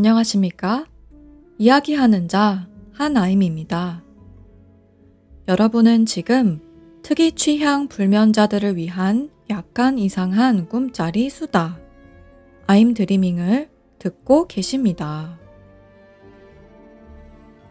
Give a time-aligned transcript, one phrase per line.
[0.00, 0.86] 안녕하십니까?
[1.58, 4.02] 이야기하는 자 한아임입니다.
[5.46, 6.62] 여러분은 지금
[7.02, 11.78] 특이 취향 불면자들을 위한 약간 이상한 꿈짜리 수다
[12.66, 13.68] 아임 드리밍을
[13.98, 15.38] 듣고 계십니다.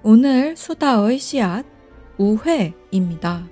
[0.04, 1.66] 오늘 수다의 씨앗
[2.20, 3.50] 우회입니다.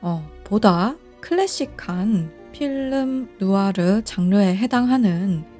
[0.00, 5.57] 어, 보다 클래식한 필름 누아르 장르에 해당하는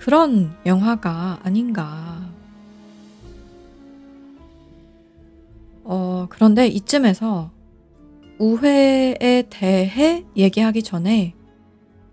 [0.00, 2.26] 그런 영화가 아닌가.
[5.84, 7.50] 어, 그런데 이쯤에서
[8.38, 11.34] 우회에 대해 얘기하기 전에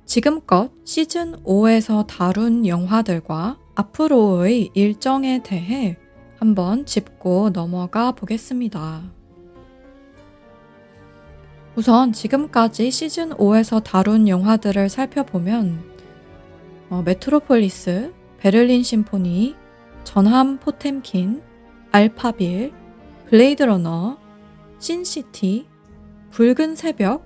[0.06, 5.98] 지금껏 시즌 5에서 다룬 영화들과 앞으로의 일정에 대해
[6.40, 9.04] 한번 짚고 넘어가 보겠습니다.
[11.78, 15.97] 우선 지금까지 시즌 5에서 다룬 영화들을 살펴보면
[16.90, 19.56] 어, 메트로폴리스, 베를린 심포니,
[20.04, 21.42] 전함 포템킨,
[21.92, 22.72] 알파빌,
[23.30, 24.18] 블레이드 러너,
[24.80, 25.68] 신시티,
[26.32, 27.26] 붉은 새벽,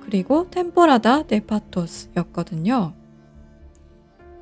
[0.00, 2.94] 그리고 Temporada de patos였거든요.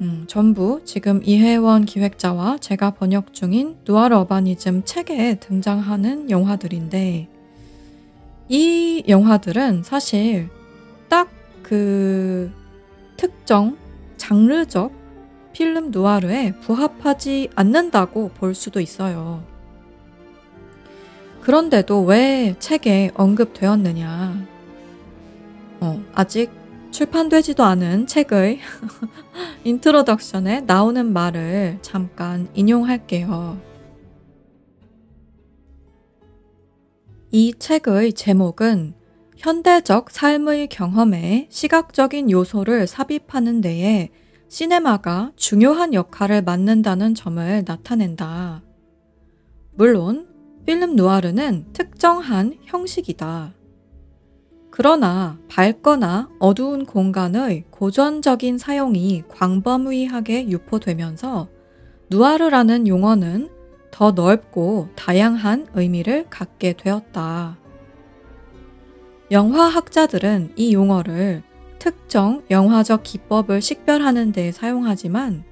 [0.01, 7.29] 음, 전부 지금 이혜원 기획자와 제가 번역 중인 누아르 urbanism 책에 등장하는 영화들인데
[8.49, 10.49] 이 영화들은 사실
[11.09, 12.53] 딱 그
[13.17, 13.79] 특정
[14.33, 14.91] 장르적
[15.53, 19.45] 필름 누아르에 부합하지 않는다고 볼 수도 있어요.
[21.43, 24.47] 그런데도 왜 책에 언급되었느냐?
[25.81, 26.51] 어, 아직
[26.93, 28.61] 출판되지도 않은 책의
[29.65, 33.61] introduction에 나오는 말을 잠깐 인용할게요.
[37.33, 38.95] 이 책의 제목은
[39.37, 44.11] 현대적 삶의 경험에 시각적인 요소를 삽입하는 데에
[44.53, 48.63] 시네마가 중요한 역할을 맡는다는 점을 나타낸다.
[49.73, 50.29] 물론,
[50.67, 53.55] 필름 누아르는 특정한 형식이다.
[54.71, 61.49] 그러나 밝거나 어두운 공간의 고전적인 사용이 광범위하게 유포되면서
[62.11, 63.49] 누아르라는 용어는
[63.91, 67.57] 더 넓고 다양한 의미를 갖게 되었다.
[69.31, 71.43] 영화학자들은 이 용어를
[71.83, 75.43] 특정 영화적 기법을 식별하는 데 사용하지만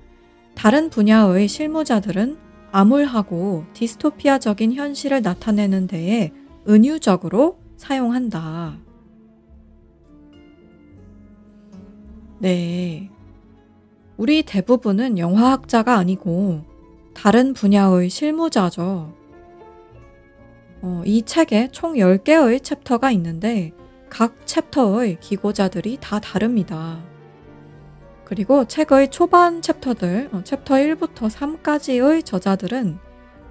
[0.55, 2.39] 다른 분야의 실무자들은
[2.71, 6.31] 암울하고 디스토피아적인 현실을 나타내는 데에
[6.69, 8.79] 은유적으로 사용한다.
[12.39, 13.11] 네.
[14.17, 16.63] 우리 대부분은 영화학자가 아니고
[17.13, 19.13] 다른 분야의 실무자죠.
[20.83, 23.73] 어, 이 책에 총 10개의 챕터가 있는데
[24.11, 27.03] 각 챕터의 기고자들이 다 다릅니다.
[28.25, 32.99] 그리고 책의 초반 챕터들, 어, 챕터 1부터 3까지의 저자들은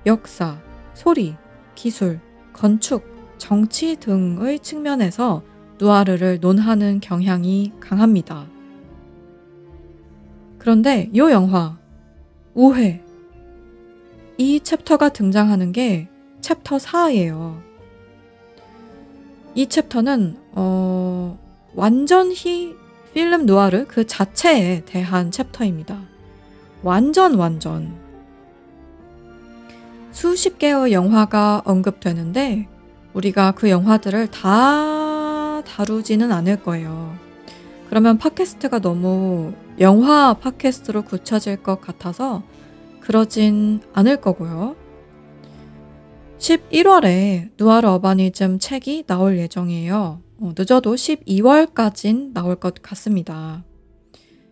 [0.06, 0.62] 역사,
[0.94, 1.36] 소리,
[1.76, 2.20] 기술,
[2.54, 3.04] 건축,
[3.38, 5.44] 정치 등의 측면에서
[5.80, 8.48] 누아르를 논하는 경향이 강합니다.
[10.58, 11.78] 그런데 이 영화,
[12.54, 13.04] 우회,
[14.38, 16.10] 이 챕터가 등장하는 게
[16.42, 17.62] 챕터 4예요.
[19.56, 21.38] 이 챕터는 어,
[21.76, 22.76] 완전히
[23.14, 26.00] 필름 누아르 그 자체에 대한 챕터입니다.
[26.84, 27.94] 완전 완전.
[30.12, 32.68] 수십 개의 영화가 언급되는데
[33.14, 37.16] 우리가 그 영화들을 다 다루지는 않을 거예요.
[37.90, 42.44] 그러면 팟캐스트가 너무 영화 팟캐스트로 굳혀질 것 같아서
[43.00, 44.76] 그러진 않을 거고요.
[46.38, 50.22] 11월에 누아르 어바니즘 책이 나올 예정이에요.
[50.42, 53.64] 어, 늦어도 12월까진 나올 것 같습니다.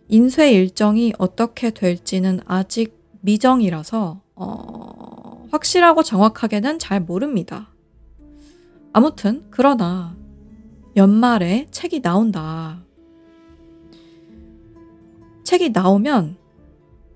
[0.08, 7.70] 인쇄 일정이 어떻게 될지는 아직 미정이라서 어, 확실하고 정확하게는 잘 모릅니다.
[8.92, 10.16] 아무튼 그러나
[10.96, 12.82] 연말에 책이 나온다.
[15.44, 16.36] 책이 나오면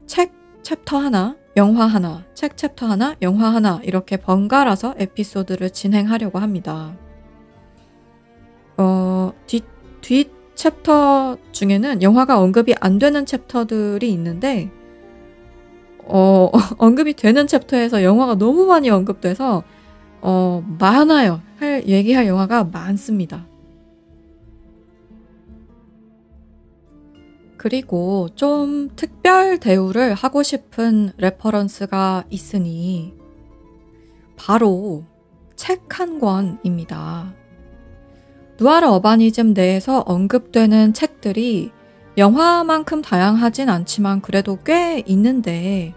[0.07, 0.33] 책
[0.63, 6.97] 챕터 하나, 영화 하나, 책 챕터 하나, 영화 하나 이렇게 번갈아서 에피소드를 진행하려고 합니다.
[8.83, 9.65] 어, 뒷,
[10.03, 14.73] 뒷 챕터 중에는 영화가 언급이 안 되는 챕터들이 있는데,
[16.05, 19.65] 어, 언급이 되는 챕터에서 영화가 너무 많이 언급돼서,
[20.23, 21.43] 어, 많아요.
[21.59, 23.47] 할, 얘기할 영화가 많습니다.
[27.59, 33.15] 그리고 좀 특별 대우를 하고 싶은 reference가 있으니
[34.37, 35.05] 바로
[35.57, 37.35] 책 한 권입니다.
[38.59, 41.71] Noir Urbanism 내에서 언급되는 책들이
[42.19, 45.95] 영화만큼 다양하진 않지만 그래도 꽤 있는데,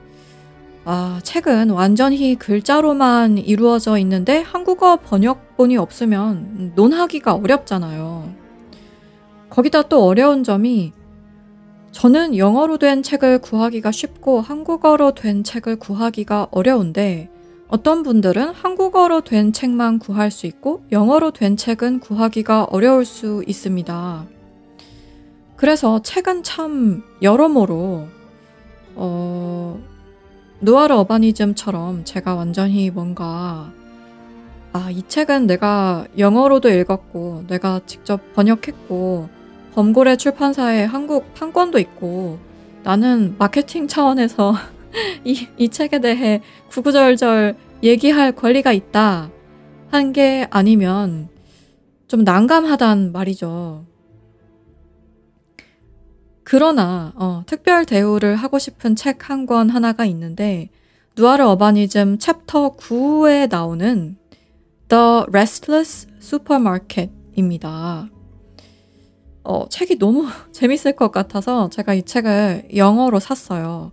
[0.85, 8.33] 아, 책은 완전히 글자로만 이루어져 있는데 한국어 번역본이 없으면 논하기가 어렵잖아요.
[9.49, 10.93] 거기다 또 어려운 점이
[11.91, 17.29] 저는 영어로 된 책을 구하기가 쉽고 한국어로 된 책을 구하기가 어려운데
[17.67, 24.25] 어떤 분들은 한국어로 된 책만 구할 수 있고 영어로 된 책은 구하기가 어려울 수 있습니다.
[25.55, 28.07] 그래서 책은 참 여러모로
[28.95, 29.79] 어,
[30.61, 33.71] 누아르 어바니즘처럼 제가 완전히 뭔가
[34.73, 39.29] 아, 이 책은 내가 영어로도 읽었고 내가 직접 번역했고
[39.73, 42.39] 범고래 출판사에 한국 판권도 있고
[42.83, 44.53] 나는 마케팅 차원에서
[45.23, 49.29] 이, 이 책에 대해 구구절절 얘기할 권리가 있다
[49.91, 51.29] 한 게 아니면
[52.07, 53.85] 좀 난감하단 말이죠.
[56.43, 60.69] 그러나 어, 특별 대우를 하고 싶은 책 한 권 하나가 있는데
[61.17, 64.17] 누아르 어바니즘 챕터 9에 나오는
[64.89, 68.09] The Restless Supermarket입니다.
[69.43, 73.91] 어, 책이 너무 재밌을 것 같아서 제가 이 책을 영어로 샀어요.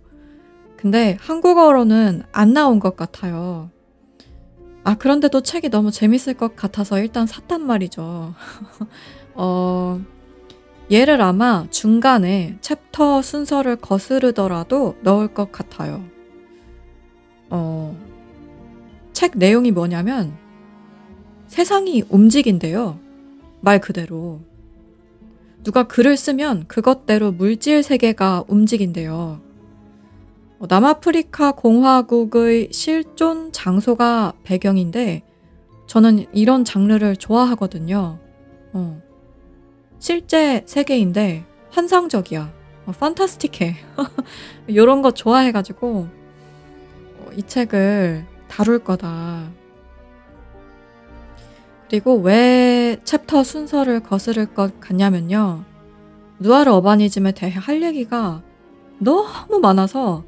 [0.83, 3.69] 근데 한국어로는 안 나온 것 같아요.
[4.83, 8.35] 아, 그런데도 책이 너무 재밌을 것 같아서 일단 샀단 말이죠.
[9.33, 10.01] 어,
[10.91, 16.03] 얘를 아마 중간에 챕터 순서를 거스르더라도 넣을 것 같아요.
[17.49, 17.97] 어,
[19.13, 20.35] 책 내용이 뭐냐면
[21.47, 22.99] 세상이 움직인대요.
[23.61, 24.41] 말 그대로.
[25.63, 29.52] 누가 글을 쓰면 그것대로 물질 세계가 움직인대요.
[30.59, 35.23] 어, 남아프리카 공화국의 실존 장소가 배경인데
[35.87, 38.19] 저는 이런 장르를 좋아하거든요.
[38.73, 39.01] 어.
[39.99, 42.51] 실제 세계인데 환상적이야.
[42.85, 43.75] 어, 판타스틱해.
[44.67, 46.07] 이런 거 좋아해가지고
[47.19, 49.49] 어, 이 책을 다룰 거다.
[51.89, 55.63] 그리고 왜 챕터 순서를 거스를 것 같냐면요.
[56.39, 58.41] 누아르 어바니즘에 대해 할 얘기가
[58.97, 60.23] 너무 많아서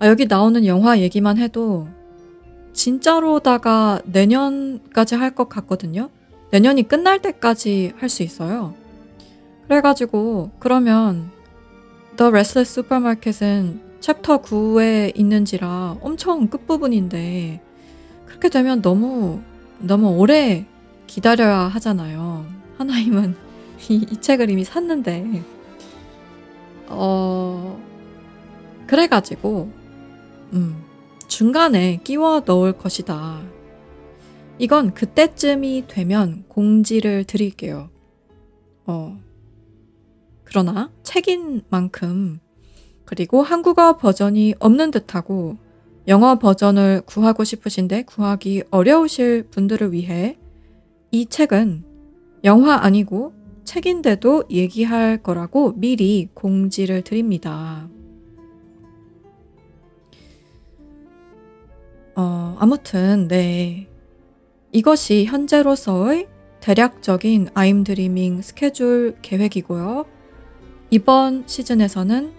[0.00, 1.86] 아, 여기 나오는 영화 얘기만 해도
[2.72, 6.08] 진짜로다가 내년까지 할 것 같거든요.
[6.50, 8.74] 내년이 끝날 때까지 할 수 있어요.
[9.68, 11.30] 그래가지고 그러면
[12.16, 17.60] The Restless Supermarket은 챕터 9에 있는지라 엄청 끝부분인데
[18.26, 19.40] 그렇게 되면 너무
[19.78, 20.66] 너무 오래
[21.06, 22.46] 기다려야 하잖아요.
[22.78, 23.36] 하나님은
[23.90, 25.42] 이, 이 책을 이미 샀는데,
[26.88, 27.80] 어,
[28.86, 29.70] 그래가지고,
[30.52, 30.84] 음,
[31.28, 33.42] 중간에 끼워 넣을 것이다.
[34.58, 37.88] 이건 그때쯤이 되면 공지를 드릴게요.
[38.86, 39.18] 어,
[40.44, 42.40] 그러나 책인 만큼,
[43.04, 45.56] 그리고 한국어 버전이 없는 듯하고,
[46.08, 50.38] 영어 버전을 구하고 싶으신데 구하기 어려우실 분들을 위해
[51.10, 51.84] 이 책은
[52.44, 53.32] 영화 아니고
[53.64, 57.88] 책인데도 얘기할 거라고 미리 공지를 드립니다.
[62.16, 63.88] 어, 아무튼, 네.
[64.72, 66.28] 이것이 현재로서의
[66.60, 70.04] 대략적인 아임 드리밍 스케줄 계획이고요.
[70.90, 72.32] 이번 시즌에서는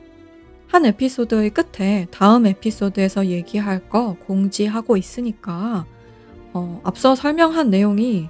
[0.67, 5.85] 한 에피소드의 끝에 다음 에피소드에서 얘기할 거 공지하고 있으니까
[6.53, 8.29] 어, 앞서 설명한 내용이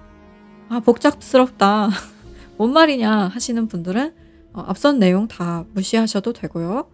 [0.69, 1.89] 아 복잡스럽다
[2.57, 4.13] 뭔 말이냐 하시는 분들은
[4.53, 6.89] 어, 앞선 내용 다 무시하셔도 되고요.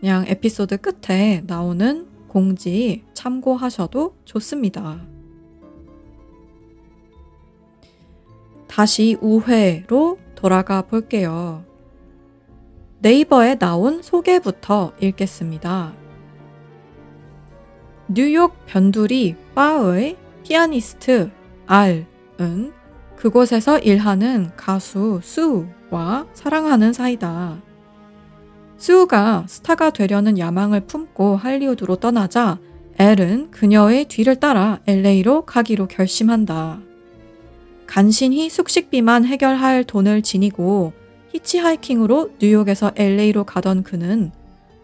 [0.00, 5.00] 그냥 에피소드 끝에 나오는 공지 참고하셔도 좋습니다.
[8.68, 11.64] 다시 우회로 돌아가 볼게요.
[13.00, 15.92] 네이버에 나온 소개부터 읽겠습니다.
[18.06, 21.32] 뉴욕 변두리 바의 피아니스트
[21.66, 22.72] 알은
[23.16, 27.69] 그곳에서 일하는 가수 수와 사랑하는 사이다.
[28.80, 32.58] 수가 스타가 되려는 야망을 품고 할리우드로 떠나자
[32.98, 36.80] 엘은 그녀의 뒤를 따라 LA로 가기로 결심한다.
[37.86, 40.94] 간신히 숙식비만 해결할 돈을 지니고
[41.32, 44.32] 히치하이킹으로 뉴욕에서 LA로 가던 그는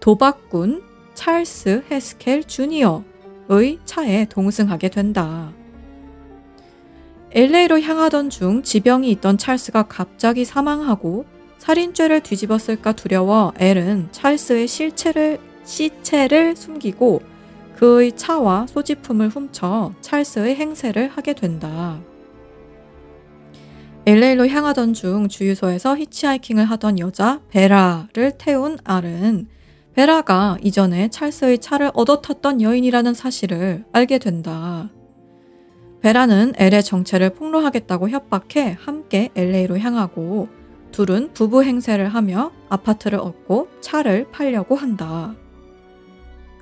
[0.00, 0.82] 도박꾼
[1.14, 5.54] 찰스 헤스켈 주니어의 차에 동승하게 된다.
[7.32, 11.24] LA로 향하던 중 지병이 있던 찰스가 갑자기 사망하고
[11.66, 17.22] 살인죄를 뒤집었을까 두려워 엘은 찰스의 실체를, 시체를 숨기고
[17.74, 21.98] 그의 차와 소지품을 훔쳐 찰스의 행세를 하게 된다.
[24.06, 29.48] LA로 향하던 중 주유소에서 히치하이킹을 하던 여자 베라를 태운 알은
[29.94, 34.88] 베라가 이전에 찰스의 차를 얻어 탔던 여인이라는 사실을 알게 된다.
[36.00, 40.55] 베라는 엘의 정체를 폭로하겠다고 협박해 함께 LA로 향하고
[40.96, 45.34] 둘은 부부 행세를 하며 아파트를 얻고 차를 팔려고 한다.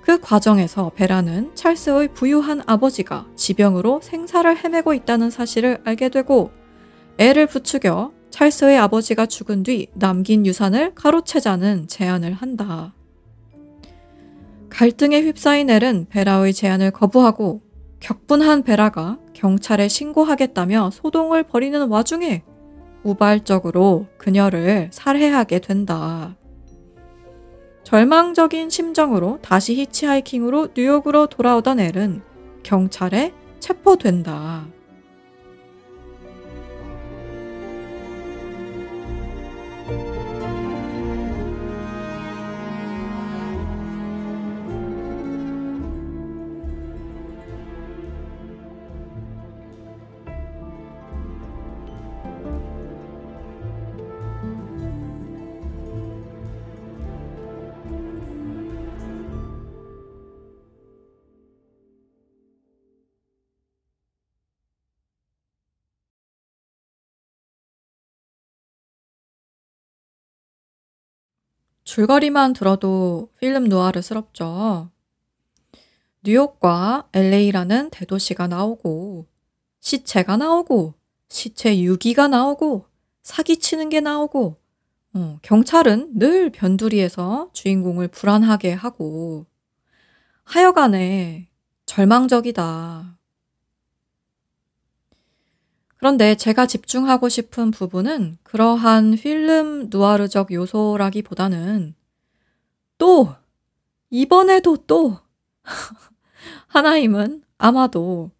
[0.03, 6.50] 그 과정에서 베라는 찰스의 부유한 아버지가 지병으로 생사를 헤매고 있다는 사실을 알게 되고
[7.19, 12.93] 애를 부추겨 찰스의 아버지가 죽은 뒤 남긴 유산을 가로채자는 제안을 한다.
[14.69, 17.62] 갈등에 휩싸인 엘은 베라의 제안을 거부하고
[18.00, 22.43] 격분한 베라가 경찰에 신고하겠다며 소동을 벌이는 와중에
[23.04, 26.37] 우발적으로 그녀를 살해하게 된다.
[27.84, 32.23] 절망적인 심정으로 다시 히치하이킹으로 뉴욕으로 돌아오던 엘은
[32.62, 34.66] 경찰에 체포된다.
[71.95, 74.91] 줄거리만 들어도 필름 노아르스럽죠.
[76.25, 79.29] 뉴욕과 LA라는 대도시가 나오고,
[79.79, 80.95] 시체가 나오고,
[81.29, 82.87] 시체 유기가 나오고,
[83.23, 84.57] 사기치는 게 나오고,
[85.15, 89.47] 어, 경찰은 늘 변두리에서 주인공을 불안하게 하고,
[90.43, 91.49] 하여간에
[91.87, 93.19] 절망적이다.
[96.04, 101.94] 그런데 제가 집중하고 싶은 부분은 그러한 필름 누아르적 요소라기보다는
[102.99, 103.34] 또,
[104.11, 105.16] 이번에도 또,
[106.68, 108.32] 하나임은 아마도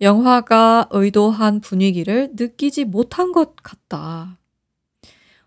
[0.00, 4.36] 영화가 의도한 분위기를 느끼지 못한 것 같다.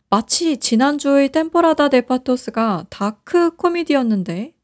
[0.10, 4.56] 마치 지난주의 템포라다 데파토스가 다크 코미디였는데,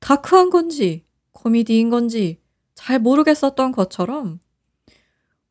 [0.00, 2.40] 다크한 건지, 코미디인 건지
[2.74, 4.40] 잘 모르겠었던 것처럼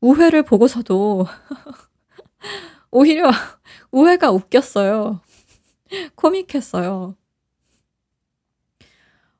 [0.03, 1.25] 우회를 보고서도
[2.91, 3.31] 오히려
[3.89, 5.21] 우회가 웃겼어요.
[6.15, 7.15] 코믹했어요.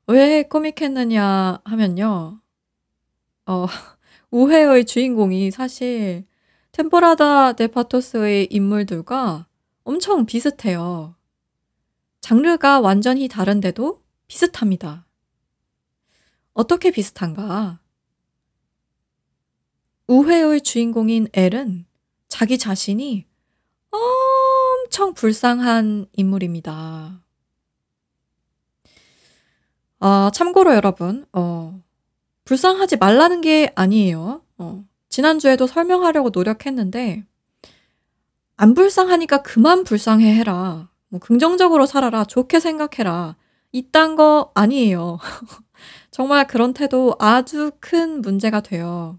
[0.07, 2.39] 왜 코믹했느냐 하면요.
[3.45, 3.65] 어,
[4.31, 6.25] 우회의 주인공이 사실
[6.71, 9.47] 템포라다 데파토스의 인물들과
[9.83, 11.15] 엄청 비슷해요.
[12.21, 15.05] 장르가 완전히 다른데도 비슷합니다.
[16.53, 17.82] 어떻게 비슷한가?
[20.13, 21.87] 우회의 주인공인 엘은
[22.27, 23.25] 자기 자신이
[23.89, 27.19] 엄청 불쌍한 인물입니다.
[29.99, 31.81] 아, 참고로 여러분, 어,
[32.45, 34.43] 불쌍하지 말라는 게 아니에요.
[34.59, 37.23] 어, 지난주에도 설명하려고 노력했는데,
[38.55, 40.91] 안 불쌍하니까 그만 불쌍해 해라.
[41.09, 42.25] 뭐, 긍정적으로 살아라.
[42.25, 43.35] 좋게 생각해라.
[43.71, 45.17] 이딴 거 아니에요.
[46.11, 49.17] 정말 그런 태도 아주 큰 문제가 돼요.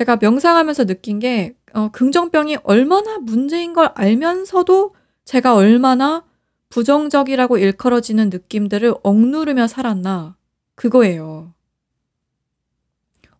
[0.00, 4.94] 제가 명상하면서 느낀 게 어, 긍정병이 얼마나 문제인 걸 알면서도
[5.26, 6.24] 제가 얼마나
[6.70, 10.38] 부정적이라고 일컬어지는 느낌들을 억누르며 살았나
[10.74, 11.52] 그거예요.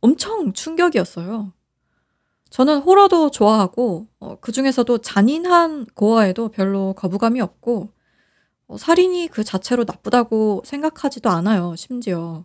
[0.01, 1.55] 엄청 충격이었어요.
[2.51, 7.89] 저는 호러도 좋아하고 어, 그 중에서도 잔인한 고어에도 별로 거부감이 없고
[8.67, 11.75] 어, 살인이 그 자체로 나쁘다고 생각하지도 않아요.
[11.75, 12.45] 심지어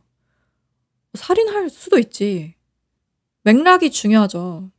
[1.16, 2.56] 살인할 수도 있지.
[3.46, 4.72] 맥락이 중요하죠.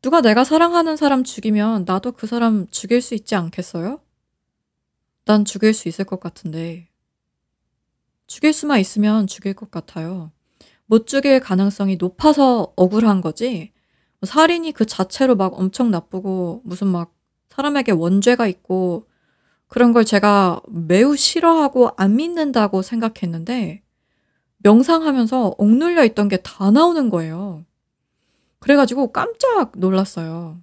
[0.00, 4.00] 누가 내가 사랑하는 사람 죽이면 나도 그 사람 죽일 수 있지 않겠어요?
[5.26, 6.88] 난 죽일 수 있을 것 같은데.
[8.26, 10.32] 죽일 수만 있으면 죽일 것 같아요.
[10.86, 13.74] 못 죽일 가능성이 높아서 억울한 거지.
[14.18, 17.14] 뭐 살인이 그 자체로 막 엄청 나쁘고 무슨 막
[17.50, 19.06] 사람에게 원죄가 있고
[19.66, 23.81] 그런 걸 제가 매우 싫어하고 안 믿는다고 생각했는데
[24.62, 27.64] 명상하면서 억눌려 있던 게 다 나오는 거예요.
[28.60, 30.60] 그래 가지고 깜짝 놀랐어요.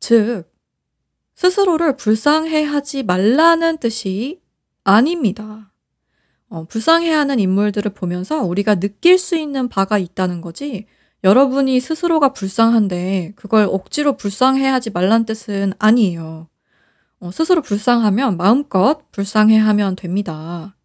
[0.00, 0.44] 즉,
[1.34, 4.40] 스스로를 불쌍해 하지 말라는 뜻이
[4.84, 5.72] 아닙니다.
[6.48, 10.86] 어, 불쌍해 하는 인물들을 보면서 우리가 느낄 수 있는 바가 있다는 거지,
[11.24, 16.48] 여러분이 스스로가 불쌍한데 그걸 억지로 불쌍해 하지 말란 뜻은 아니에요.
[17.20, 20.76] 어, 스스로 불쌍하면 마음껏 불쌍해 하면 됩니다.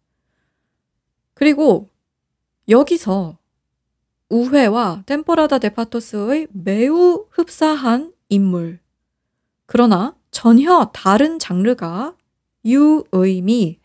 [1.34, 1.90] 그리고
[2.68, 3.38] 여기서
[4.28, 8.80] 우회와 템포라다 데파토스의 매우 흡사한 인물.
[9.66, 12.16] 그러나 전혀 다른 장르가
[12.64, 13.80] 유의미해집니다.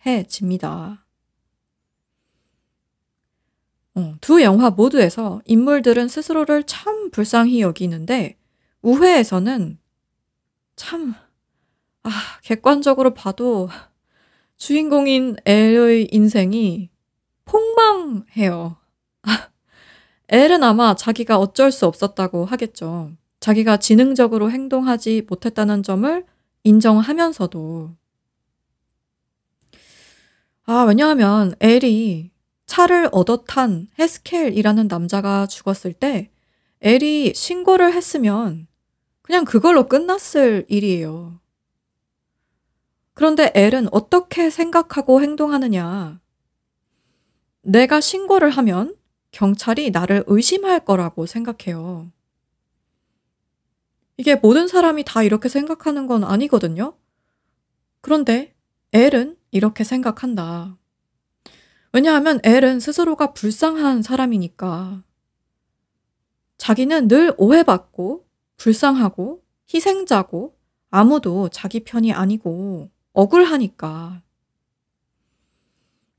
[3.96, 8.38] 어, 두 영화 모두에서 인물들은 스스로를 참 불쌍히 여기는데
[8.82, 9.78] 우회에서는
[10.76, 11.14] 참
[12.04, 12.10] 아,
[12.44, 13.68] 객관적으로 봐도
[14.56, 16.90] 주인공인 엘의 인생이
[17.50, 18.78] 폭망해요.
[20.30, 23.12] 엘은 아마 자기가 어쩔 수 없었다고 하겠죠.
[23.40, 26.26] 자기가 지능적으로 행동하지 못했다는 점을
[26.64, 27.96] 인정하면서도.
[30.66, 32.32] 아, 왜냐하면 엘이
[32.68, 36.30] 차를 얻어 탄 헤스켈이라는 남자가 죽었을 때
[36.82, 38.68] 엘이 신고를 했으면
[39.24, 41.40] 그냥 그걸로 끝났을 일이에요.
[43.16, 46.20] 그런데 엘은 어떻게 생각하고 행동하느냐.
[47.70, 48.96] 내가 신고를 하면
[49.30, 52.12] 경찰이 나를 의심할 거라고 생각해요.
[54.18, 56.98] 이게 모든 사람이 다 이렇게 생각하는 건 아니거든요.
[58.02, 58.56] 그런데
[58.92, 60.78] 엘은 이렇게 생각한다.
[61.94, 65.04] 왜냐하면 엘은 스스로가 불쌍한 사람이니까.
[66.58, 68.26] 자기는 늘 오해받고
[68.58, 70.58] 불쌍하고 희생자고
[70.90, 74.24] 아무도 자기 편이 아니고 억울하니까.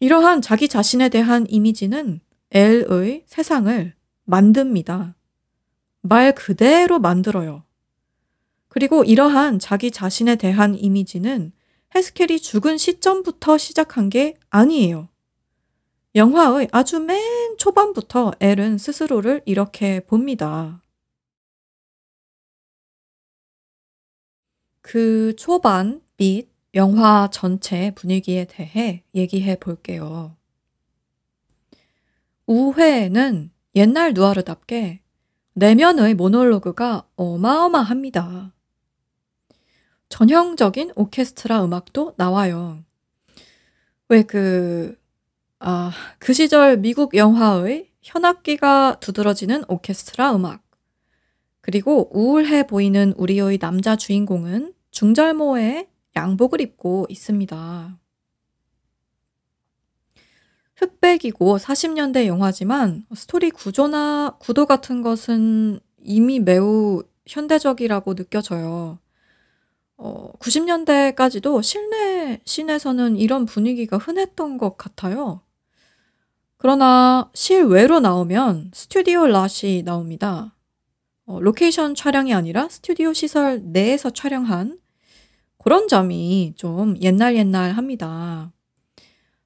[0.01, 2.21] 이러한 자기 자신에 대한 이미지는
[2.53, 5.15] 엘의 세상을 만듭니다.
[6.01, 7.65] 말 그대로 만들어요.
[8.69, 11.53] 그리고 이러한 자기 자신에 대한 이미지는
[11.95, 15.11] 헤스켈이 죽은 시점부터 시작한 게 아니에요.
[16.15, 20.83] 영화의 아주 맨 초반부터 엘은 스스로를 이렇게 봅니다.
[24.81, 30.37] 그 초반 및 영화 전체 분위기에 대해 얘기해 볼게요.
[32.47, 35.01] 우회는 옛날 누아르답게
[35.55, 38.53] 내면의 모놀로그가 어마어마합니다.
[40.09, 42.83] 전형적인 오케스트라 음악도 나와요.
[44.09, 44.99] 왜 그,
[45.59, 50.63] 아, 그 시절 미국 영화의 현악기가 두드러지는 오케스트라 음악.
[51.61, 57.99] 그리고 우울해 보이는 우리의 남자 주인공은 중절모에 양복을 입고 있습니다.
[60.77, 68.99] 흑백이고 40년대 영화지만 스토리 구조나 구도 같은 것은 이미 매우 현대적이라고 느껴져요.
[69.99, 75.43] 어, 90년대까지도 실내 씬에서는 이런 분위기가 흔했던 것 같아요.
[76.57, 80.55] 그러나 실외로 나오면 스튜디오 lot이 나옵니다.
[81.27, 84.79] 어, 로케이션 촬영이 아니라 스튜디오 시설 내에서 촬영한
[85.63, 88.51] 그런 점이 좀 옛날 옛날 합니다.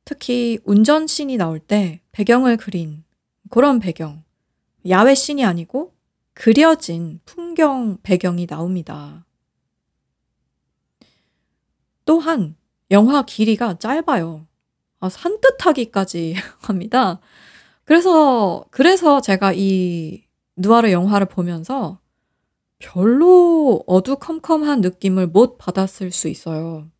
[0.04, 3.04] 특히 운전 씬이 나올 때 배경을 그린
[3.50, 4.22] 그런 배경.
[4.88, 5.92] 야외 씬이 아니고
[6.34, 9.24] 그려진 풍경 배경이 나옵니다.
[12.04, 12.56] 또한
[12.90, 14.46] 영화 길이가 짧아요.
[15.00, 17.20] 아, 산뜻하기까지 합니다.
[17.84, 20.24] 그래서, 그래서 제가 이
[20.56, 21.98] 누아르 영화를 보면서
[22.84, 26.90] 별로 어두컴컴한 느낌을 못 받았을 수 있어요.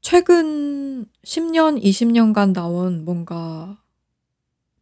[0.00, 3.82] 최근 10년, 20년간 나온 뭔가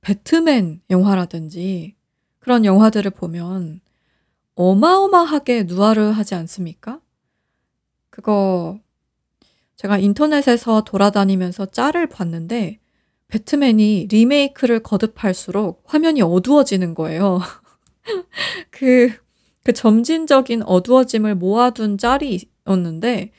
[0.03, 1.97] 배트맨 영화라든지
[2.39, 3.81] 그런 영화들을 보면
[4.55, 7.01] 어마어마하게 누아르 하지 않습니까?
[8.11, 8.79] 그거
[9.77, 12.81] 제가 인터넷에서 돌아다니면서 짤을 봤는데
[13.29, 17.41] 배트맨이 리메이크를 거듭할수록 화면이 어두워지는 거예요.
[18.71, 19.11] 그,
[19.63, 23.33] 그 점진적인 어두워짐을 모아둔 짤이었는데,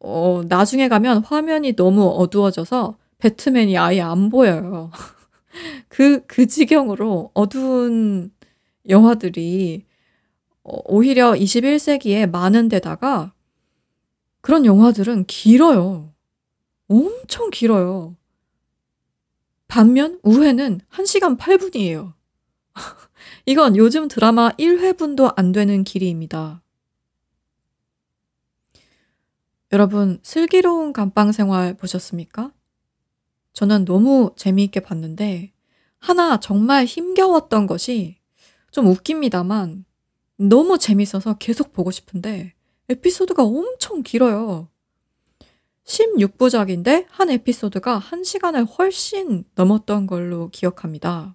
[0.00, 4.90] 어, 나중에 가면 화면이 너무 어두워져서 배트맨이 아예 안 보여요.
[5.88, 8.32] 그, 그 지경으로 어두운
[8.88, 9.84] 영화들이
[10.64, 13.32] 어, 오히려 21세기에 많은 데다가
[14.40, 16.12] 그런 영화들은 길어요.
[16.88, 18.16] 엄청 길어요.
[19.68, 22.12] 반면 우회는 1시간 8분이에요.
[23.44, 26.62] 이건 요즘 드라마 1회분도 안 되는 길이입니다.
[29.72, 32.52] 여러분, 슬기로운 감방 생활 보셨습니까?
[33.52, 35.52] 저는 너무 재미있게 봤는데,
[35.98, 38.18] 하나 정말 힘겨웠던 것이
[38.70, 39.86] 좀 웃깁니다만,
[40.36, 42.54] 너무 재밌어서 계속 보고 싶은데,
[42.90, 44.68] 에피소드가 엄청 길어요.
[45.84, 51.34] 16부작인데, 한 에피소드가 1시간을 훨씬 넘었던 걸로 기억합니다.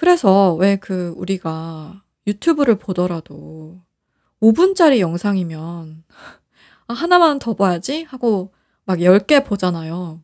[0.00, 3.82] 그래서 왜 그 우리가 유튜브를 보더라도
[4.40, 6.04] 5분짜리 영상이면
[6.88, 8.52] 아, 하나만 더 봐야지 하고
[8.86, 10.22] 막 10개 보잖아요.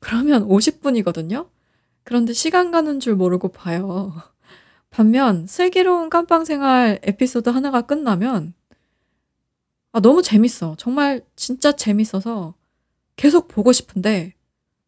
[0.00, 1.48] 그러면 50분이거든요.
[2.04, 4.12] 그런데 시간 가는 줄 모르고 봐요.
[4.90, 8.54] 반면 슬기로운 깜빵 생활 에피소드 하나가 끝나면
[9.92, 10.74] 아 너무 재밌어.
[10.78, 12.54] 정말 진짜 재밌어서
[13.16, 14.34] 계속 보고 싶은데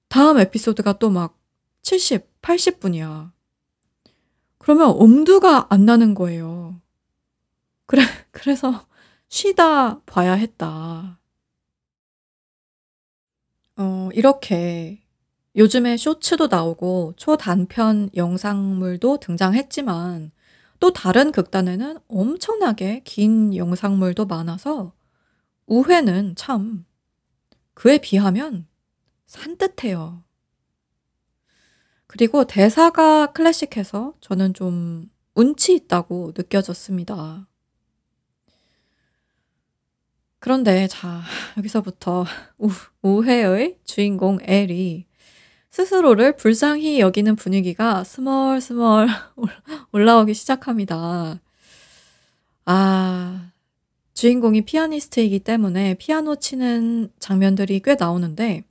[0.09, 1.39] 다음 에피소드가 또 막
[1.83, 3.33] 70, 80분이야.
[4.65, 6.81] 그러면 엄두가 안 나는 거예요.
[7.85, 8.01] 그래,
[8.31, 8.87] 그래서
[9.29, 11.19] 쉬다 봐야 했다.
[13.77, 15.03] 어, 이렇게
[15.55, 20.33] 요즘에 쇼츠도 나오고 초단편 영상물도 등장했지만
[20.81, 24.95] 또 다른 극단에는 엄청나게 긴 영상물도 많아서
[25.67, 26.87] 우회는 참
[27.75, 28.67] 그에 비하면
[29.27, 30.24] 산뜻해요.
[32.17, 37.49] 그리고 대사가 클래식해서 저는 좀 운치 있다고 느껴졌습니다.
[40.39, 41.23] 그런데 자,
[41.57, 42.25] 여기서부터
[42.59, 42.71] 우,
[43.03, 45.07] 우회의 주인공 엘이
[45.71, 49.09] 스스로를 불쌍히 여기는 분위기가 스멀스멀
[49.91, 51.41] 올라오기 시작합니다.
[52.65, 53.51] 아,
[54.13, 58.63] 주인공이 피아니스트이기 때문에 피아노 치는 장면들이 꽤 나오는데,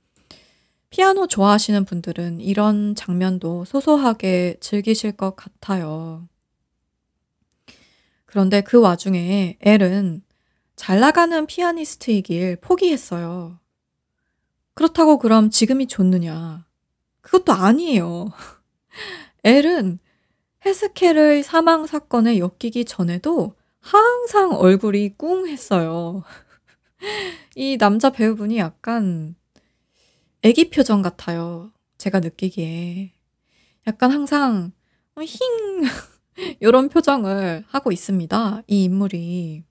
[0.94, 6.28] 피아노 좋아하시는 분들은 이런 장면도 소소하게 즐기실 것 같아요.
[8.26, 10.22] 그런데 그 와중에 엘은
[10.76, 13.58] 잘 나가는 피아니스트이길 포기했어요.
[14.74, 16.64] 그렇다고 그럼 지금이 좋느냐?
[17.22, 18.28] 그것도 아니에요.
[19.42, 19.98] 엘은
[20.64, 26.22] 헤스켈의 사망 사건에 엮이기 전에도 항상 얼굴이 꿍했어요.
[27.56, 29.34] 이 남자 배우분이 약간
[30.44, 31.72] 애기 표정 같아요.
[31.96, 33.12] 제가 느끼기에.
[33.86, 34.72] 약간 항상
[35.16, 35.30] 힝
[36.60, 38.62] 이런 표정을 하고 있습니다.
[38.66, 39.64] 이 인물이.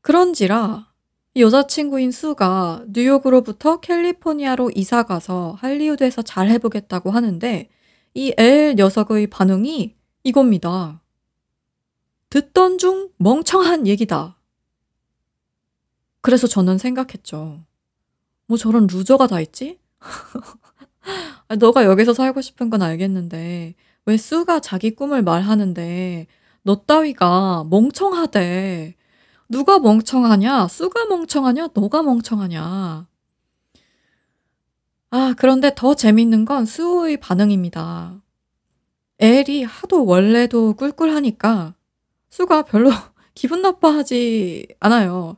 [0.00, 0.92] 그런지라
[1.36, 7.68] 여자친구인 수가 뉴욕으로부터 캘리포니아로 이사 가서 할리우드에서 잘 해보겠다고 하는데
[8.14, 9.94] 이 엘 녀석의 반응이
[10.24, 11.00] 이겁니다.
[12.30, 14.36] 듣던 중 멍청한 얘기다.
[16.22, 17.64] 그래서 저는 생각했죠.
[18.50, 19.78] 뭐 저런 루저가 다 있지?
[21.60, 26.26] 너가 여기서 살고 싶은 건 알겠는데 왜 수가 자기 꿈을 말하는데
[26.64, 28.96] 너 따위가 멍청하대.
[29.48, 30.66] 누가 멍청하냐?
[30.66, 31.68] 수가 멍청하냐?
[31.74, 33.06] 너가 멍청하냐?
[35.10, 38.20] 아, 그런데 더 재밌는 건 수호의 반응입니다.
[39.20, 41.76] 엘이 하도 원래도 꿀꿀하니까
[42.30, 42.90] 수가 별로
[43.34, 45.36] 기분 나빠하지 않아요.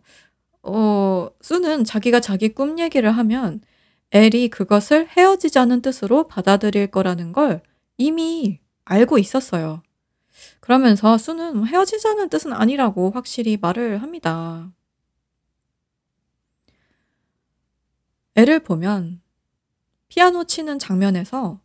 [0.62, 3.60] 어, 수는 자기가 자기 꿈 얘기를 하면
[4.12, 7.62] 엘이 그것을 헤어지자는 뜻으로 받아들일 거라는 걸
[7.96, 9.82] 이미 알고 있었어요.
[10.60, 14.72] 그러면서 수는 뭐 헤어지자는 뜻은 아니라고 확실히 말을 합니다.
[18.34, 19.20] 애를 보면
[20.08, 21.60] 피아노 치는 장면에서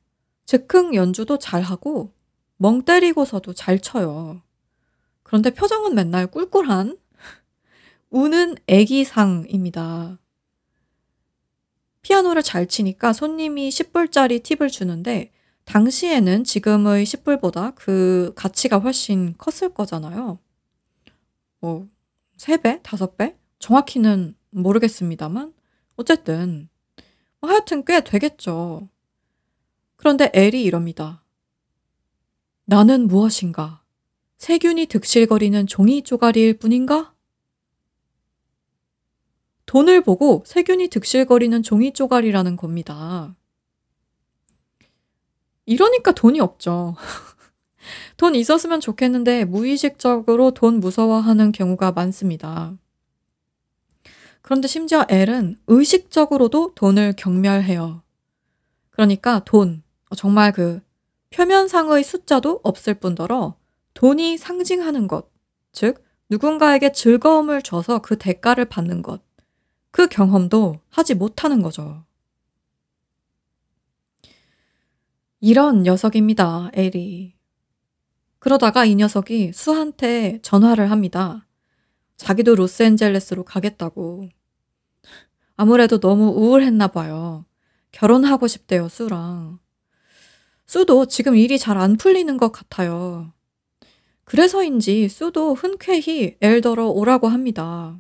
[0.46, 2.14] 즉흥 연주도 잘하고
[2.58, 4.42] 멍 때리고서도 잘 쳐요.
[5.24, 6.98] 그런데 표정은 맨날 꿀꿀한
[8.10, 10.20] 우는 애기상입니다.
[12.02, 15.34] 피아노를 잘 치니까 손님이 10불짜리 팁을 주는데
[15.66, 20.40] 당시에는 지금의 10불보다 그 가치가 훨씬 컸을 거잖아요.
[21.60, 21.90] 뭐
[22.38, 22.82] 3배?
[22.82, 23.36] 5배?
[23.60, 25.54] 정확히는 모르겠습니다만
[25.98, 26.70] 어쨌든
[27.42, 28.88] 뭐 하여튼 꽤 되겠죠.
[29.98, 31.24] 그런데 엘이 이럽니다.
[32.64, 33.84] 나는 무엇인가?
[34.38, 37.17] 세균이 득실거리는 종이 쪼가리일 뿐인가?
[39.68, 43.36] 돈을 보고 세균이 득실거리는 종이 쪼가리라는 겁니다.
[45.66, 46.96] 이러니까 돈이 없죠.
[48.16, 52.78] 돈 있었으면 좋겠는데 무의식적으로 돈 무서워하는 경우가 많습니다.
[54.42, 58.02] 그런데 심지어 엘은 의식적으로도 돈을 경멸해요.
[58.90, 59.84] 그러니까 돈,
[60.16, 60.82] 정말 그
[61.32, 63.58] 표면상의 숫자도 없을 뿐더러
[63.94, 65.30] 돈이 상징하는 것,
[65.74, 69.27] 즉, 누군가에게 즐거움을 줘서 그 대가를 받는 것,
[69.92, 72.04] 그 경험도 하지 못하는 거죠.
[75.40, 77.36] 이런 녀석입니다, 엘이.
[78.40, 81.48] 그러다가 이 녀석이 수한테 전화를 합니다.
[82.18, 84.30] 자기도 로스앤젤레스로 가겠다고.
[85.56, 87.46] 아무래도 너무 우울했나 봐요.
[87.92, 89.60] 결혼하고 싶대요, 수랑.
[90.66, 93.34] 수도 지금 일이 잘 안 풀리는 것 같아요.
[94.26, 98.00] 그래서인지 수도 흔쾌히 엘더러 오라고 합니다.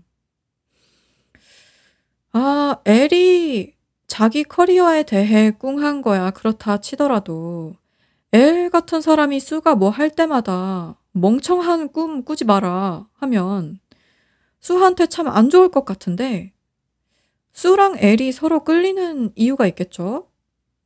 [2.39, 3.73] 아, 엘이
[4.06, 6.30] 자기 커리어에 대해 꿍한 거야.
[6.30, 7.73] 그렇다 치더라도
[8.32, 13.80] 엘 같은 사람이 수가 뭐 할 때마다 멍청한 꿈 꾸지 마라 하면
[14.60, 16.54] 수한테 참 안 좋을 것 같은데
[17.54, 20.30] 수랑 엘이 서로 끌리는 이유가 있겠죠?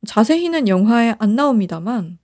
[0.06, 2.18] 자세히는 영화에 안 나옵니다만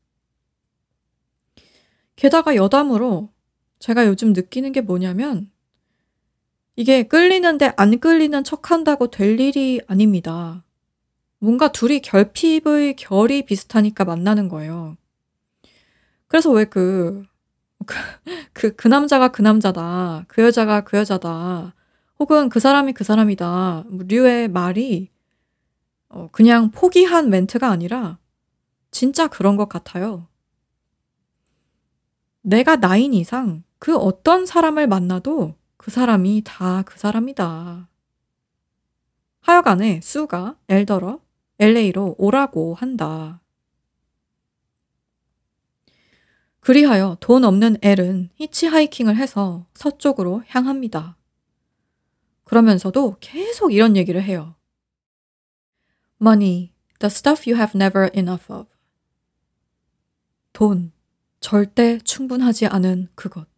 [2.17, 3.29] 게다가 여담으로
[3.79, 5.51] 제가 요즘 느끼는 게 뭐냐면
[6.79, 10.63] 이게 끌리는데 안 끌리는 척 한다고 될 일이 아닙니다.
[11.41, 14.97] 뭔가 둘이 결핍의 결이 비슷하니까 만나는 거예요.
[16.29, 17.25] 그래서 왜 그,
[17.85, 17.97] 그,
[18.53, 20.27] 그, 그 남자가 그 남자다.
[20.29, 21.75] 그 여자가 그 여자다.
[22.21, 23.87] 혹은 그 사람이 그 사람이다.
[23.89, 25.11] 뭐 류의 말이
[26.09, 28.19] 어, 그냥 포기한 멘트가 아니라
[28.93, 30.29] 진짜 그런 것 같아요.
[32.43, 35.58] 내가 나인 이상 그 어떤 사람을 만나도
[35.89, 37.89] 그 사람이 다 그 사람이다.
[39.41, 41.19] 하여간에 수가 엘더러
[41.59, 43.41] LA로 오라고 한다.
[46.61, 51.17] 그리하여 돈 없는 엘은 히치하이킹을 해서 서쪽으로 향합니다.
[52.45, 54.57] 그러면서도 계속 이런 얘기를 해요.
[56.21, 58.69] Money, the stuff you have never enough of.
[60.53, 60.93] 돈,
[61.41, 63.49] 절대 충분하지 않은 그것.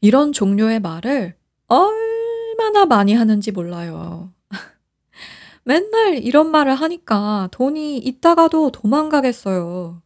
[0.00, 4.32] 이런 종류의 말을 얼마나 많이 하는지 몰라요.
[5.64, 10.02] 맨날 이런 말을 하니까 돈이 있다가도 도망가겠어요.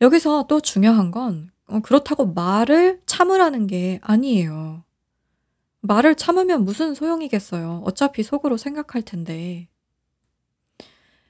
[0.00, 4.84] 여기서 또 중요한 건 어, 그렇다고 말을 참으라는 게 아니에요.
[5.80, 7.82] 말을 참으면 무슨 소용이겠어요.
[7.84, 9.68] 어차피 속으로 생각할 텐데.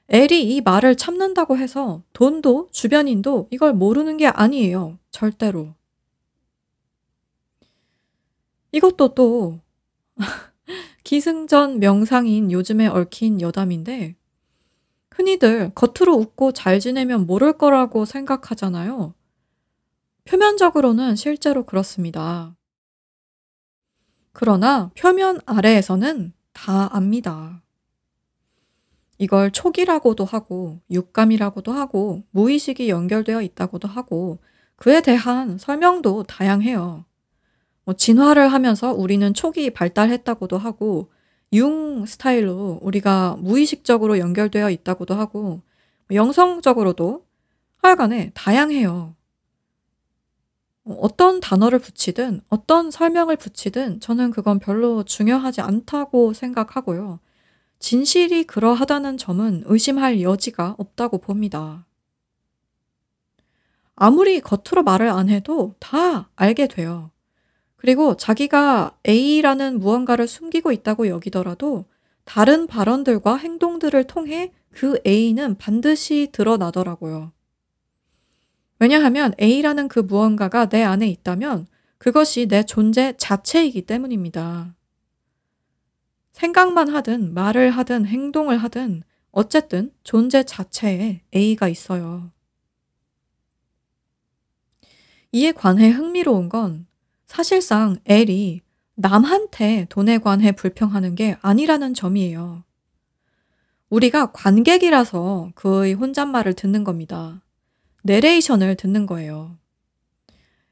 [0.09, 4.97] 엘이 이 말을 참는다고 해서 돈도 주변인도 이걸 모르는 게 아니에요.
[5.11, 5.75] 절대로.
[8.71, 9.59] 이것도 또
[11.03, 14.15] 기승전 명상인 요즘에 얽힌 여담인데
[15.11, 19.13] 흔히들 겉으로 웃고 잘 지내면 모를 거라고 생각하잖아요.
[20.23, 22.55] 표면적으로는 실제로 그렇습니다.
[24.31, 27.61] 그러나 표면 아래에서는 다 압니다.
[29.17, 34.39] 이걸 촉이라고도 하고 육감이라고도 하고 무의식이 연결되어 있다고도 하고
[34.77, 37.03] 그에 대한 설명도 다양해요.
[37.89, 41.09] 뭐 진화를 하면서 우리는 촉이 발달했다고도 하고
[41.53, 45.63] 융 스타일로 우리가 무의식적으로 연결되어 있다고도 하고
[46.07, 47.25] 뭐 영성적으로도
[47.77, 49.15] 하여간에 다양해요.
[50.85, 57.19] 어떤 단어를 붙이든 어떤 설명을 붙이든 저는 그건 별로 중요하지 않다고 생각하고요.
[57.79, 61.87] 진실이 그러하다는 점은 의심할 여지가 없다고 봅니다.
[63.95, 67.09] 아무리 겉으로 말을 안 해도 다 알게 돼요.
[67.79, 71.85] 그리고 자기가 A라는 무언가를 숨기고 있다고 여기더라도
[72.25, 77.31] 다른 발언들과 행동들을 통해 그 A는 반드시 드러나더라고요.
[78.79, 84.75] 왜냐하면 A라는 그 무언가가 내 안에 있다면 그것이 내 존재 자체이기 때문입니다.
[86.33, 92.29] 생각만 하든 말을 하든 행동을 하든 어쨌든 존재 자체에 A가 있어요.
[95.31, 96.88] 이에 관해 흥미로운 건
[97.29, 98.61] 사실상 L이
[98.95, 102.63] 남한테 돈에 관해 불평하는 게 아니라는 점이에요.
[103.91, 107.43] 우리가 관객이라서 그의 혼잣말을 듣는 겁니다.
[108.01, 109.57] 내레이션을 듣는 거예요.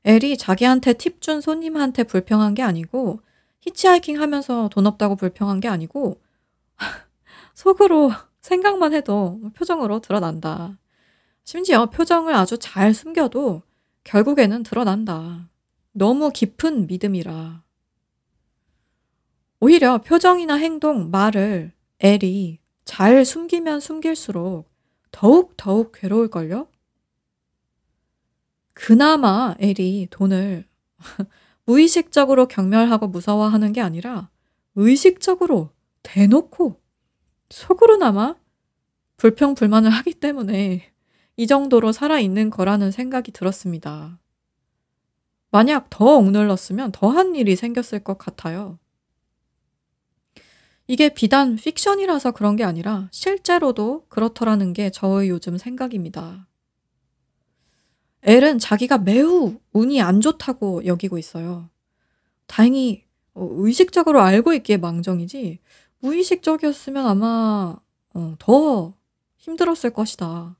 [0.04, 3.22] 엘이 자기한테 팁 준 손님한테 불평한 게 아니고
[3.62, 6.20] 히치하이킹 하면서 돈 없다고 불평한 게 아니고
[7.54, 10.80] 속으로 생각만 해도 표정으로 드러난다.
[11.44, 13.62] 심지어 표정을 아주 잘 숨겨도
[14.04, 15.47] 결국에는 드러난다.
[15.98, 17.64] 너무 깊은 믿음이라.
[19.60, 24.70] 오히려 표정이나 행동, 말을 엘이 잘 숨기면 숨길수록
[25.10, 26.68] 더욱 더욱 괴로울걸요?
[28.74, 30.68] 그나마 엘이 돈을
[31.66, 34.30] 무의식적으로 경멸하고 무서워하는 게 아니라
[34.76, 35.72] 의식적으로
[36.04, 36.80] 대놓고
[37.50, 38.36] 속으로나마
[39.18, 40.94] 불평불만을 하기 때문에
[41.38, 44.20] 이 정도로 살아있는 거라는 생각이 들었습니다.
[45.50, 48.80] 만약 더 억눌렀으면 더한 일이 생겼을 것 같아요.
[50.88, 56.48] 이게 비단 픽션이라서 그런 게 아니라 실제로도 그렇더라는 게 저의 요즘 생각입니다.
[58.24, 61.70] 엘은 자기가 매우 운이 안 좋다고 여기고 있어요.
[62.46, 65.60] 다행히 어, 의식적으로 알고 있기에 망정이지
[66.00, 67.76] 무의식적이었으면 아마
[68.14, 68.96] 어, 더
[69.38, 70.58] 힘들었을 것이다.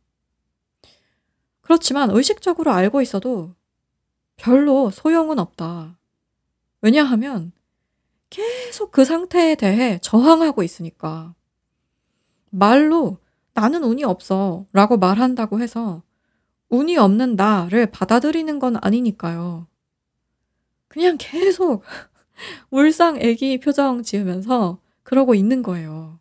[1.62, 3.56] 그렇지만 의식적으로 알고 있어도
[4.38, 5.98] 별로 소용은 없다.
[6.82, 7.52] 왜냐하면
[8.30, 11.36] 계속 그 상태에 대해 저항하고 있으니까.
[12.50, 13.18] 말로
[13.54, 16.04] 나는 운이 없어 라고 말한다고 해서
[16.70, 19.68] 운이 없는 나를 받아들이는 건 아니니까요.
[20.88, 21.84] 그냥 계속
[22.70, 26.20] 울상 애기 표정 지으면서 그러고 있는 거예요.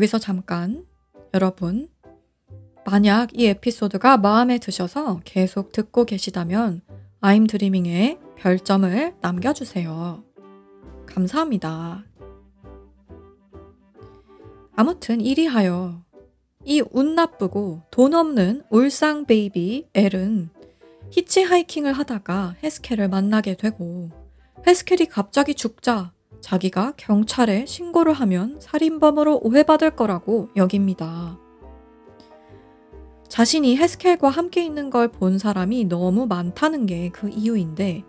[0.00, 0.86] 여기서 잠깐
[1.34, 1.90] 여러분
[2.86, 6.80] 만약 이 에피소드가 마음에 드셔서 계속 듣고 계시다면
[7.20, 10.24] I'm Dreaming에 별점을 남겨주세요.
[11.04, 12.04] 감사합니다.
[14.74, 16.02] 아무튼 이리하여
[16.64, 20.48] 이 운 나쁘고 돈 없는 울상 baby 엘은
[21.10, 24.10] 히치하이킹을 하다가 헤스켈을 만나게 되고
[24.66, 31.38] 헤스켈이 갑자기 죽자 자기가 경찰에 신고를 하면 살인범으로 오해받을 거라고 여깁니다.
[33.28, 38.02] 자신이 헤스켈과 함께 있는 걸 본 사람이 너무 많다는 게 그 이유인데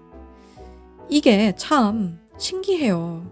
[1.09, 3.29] 이게 참 신기해요.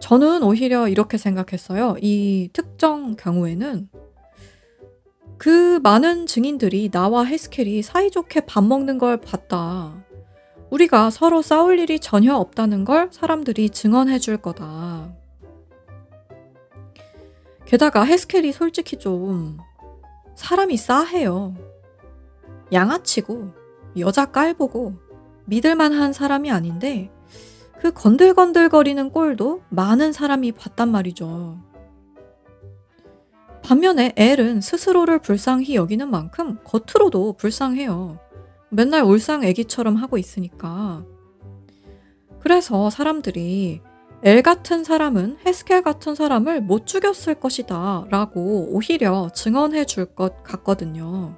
[0.00, 1.96] 저는 오히려 이렇게 생각했어요.
[2.00, 3.88] 이 특정 경우에는
[5.38, 10.04] 그 많은 증인들이 나와 헤스켈이 사이좋게 밥 먹는 걸 봤다.
[10.70, 15.12] 우리가 서로 싸울 일이 전혀 없다는 걸 사람들이 증언해 줄 거다.
[17.66, 19.58] 게다가 헤스켈이 솔직히 좀
[20.34, 21.54] 사람이 싸해요.
[22.72, 23.52] 양아치고
[23.98, 24.94] 여자 깔보고
[25.46, 27.10] 믿을만한 사람이 아닌데
[27.80, 31.58] 그 건들건들거리는 꼴도 많은 사람이 봤단 말이죠.
[33.62, 38.18] 반면에 엘은 스스로를 불쌍히 여기는 만큼 겉으로도 불쌍해요.
[38.70, 41.04] 맨날 울상 애기처럼 하고 있으니까.
[42.40, 43.80] 그래서 사람들이
[44.22, 51.36] 엘 같은 사람은 헤스켈 같은 사람을 못 죽였을 것이다 라고 오히려 증언해 줄 것 같거든요.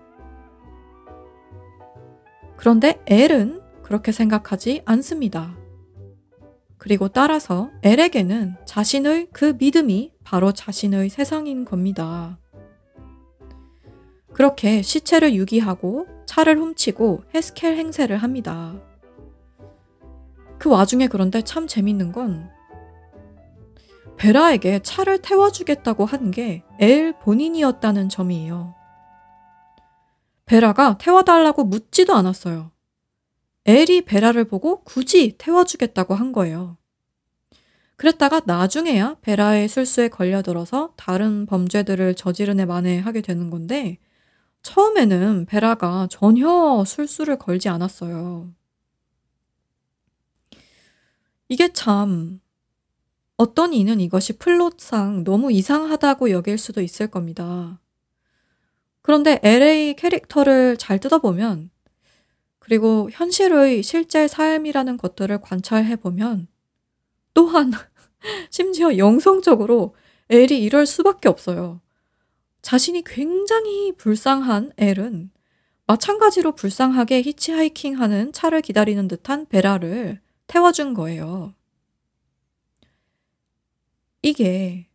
[2.56, 5.56] 그런데 엘은 그렇게 생각하지 않습니다.
[6.78, 12.38] 그리고 따라서 엘에게는 자신의 그 믿음이 바로 자신의 세상인 겁니다.
[14.32, 18.74] 그렇게 시체를 유기하고 차를 훔치고 헤스켈 행세를 합니다.
[20.58, 22.48] 그 와중에 그런데 참 재밌는 건
[24.16, 28.74] 베라에게 차를 태워주겠다고 한 게 엘 본인이었다는 점이에요.
[30.46, 32.70] 베라가 태워달라고 묻지도 않았어요.
[33.66, 36.76] 엘이 베라를 보고 굳이 태워주겠다고 한 거예요.
[37.96, 43.98] 그랬다가 나중에야 베라의 술수에 걸려들어서 다른 범죄들을 저지르네 만에 하게 되는 건데
[44.62, 48.52] 처음에는 베라가 전혀 술수를 걸지 않았어요.
[51.48, 52.40] 이게 참
[53.36, 57.80] 어떤 이는 이것이 플롯상 너무 이상하다고 여길 수도 있을 겁니다.
[59.02, 61.70] 그런데 LA 캐릭터를 잘 뜯어보면
[62.60, 66.46] 그리고 현실의 실제 삶이라는 것들을 관찰해 보면
[67.34, 67.72] 또한
[68.50, 69.96] 심지어 영성적으로
[70.30, 71.80] 엘이 이럴 수밖에 없어요.
[72.62, 75.30] 자신이 굉장히 불쌍한 엘은
[75.86, 81.54] 마찬가지로 불쌍하게 히치하이킹하는 차를 기다리는 듯한 베라를 태워준 거예요.
[84.22, 84.86] 이게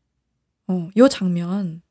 [0.67, 1.81] 어, 요 장면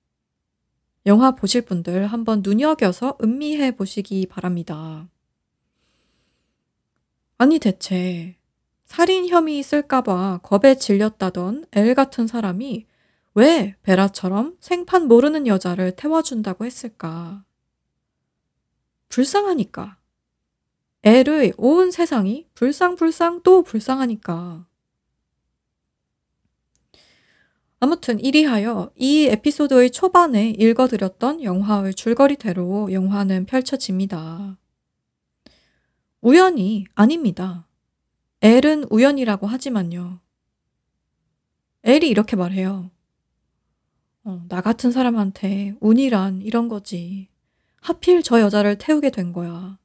[1.05, 5.09] 영화 보실 분들 한번 눈여겨서 음미해 보시기 바랍니다.
[7.39, 8.37] 아니 대체
[8.87, 12.87] 살인 혐의 있을까봐 겁에 질렸다던 엘 같은 사람이
[13.37, 17.45] 왜 베라처럼 생판 모르는 여자를 태워준다고 했을까?
[19.11, 19.99] 불쌍하니까.
[21.03, 24.67] 엘의 온 세상이 불쌍불쌍 또 불쌍하니까.
[27.79, 34.57] 아무튼 이리하여 이 에피소드의 초반에 읽어드렸던 영화의 줄거리대로 영화는 펼쳐집니다.
[36.23, 37.69] 우연이 아닙니다.
[38.41, 40.21] 엘은 우연이라고 하지만요.
[41.85, 42.96] 엘이 이렇게 말해요.
[44.27, 47.29] 어, 나 같은 사람한테 운이란 이런 거지.
[47.81, 49.79] 하필 저 여자를 태우게 된 거야.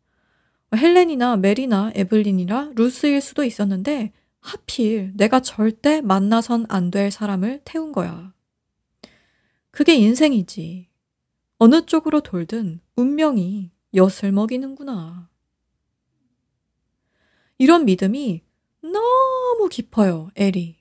[0.75, 8.33] 헬렌이나 메리나 에블린이나 루스일 수도 있었는데 하필 내가 절대 만나선 안 될 사람을 태운 거야.
[9.69, 10.89] 그게 인생이지.
[11.59, 15.29] 어느 쪽으로 돌든 운명이 엿을 먹이는구나.
[17.59, 18.41] 이런 믿음이
[18.81, 20.80] 너무 깊어요, 엘이.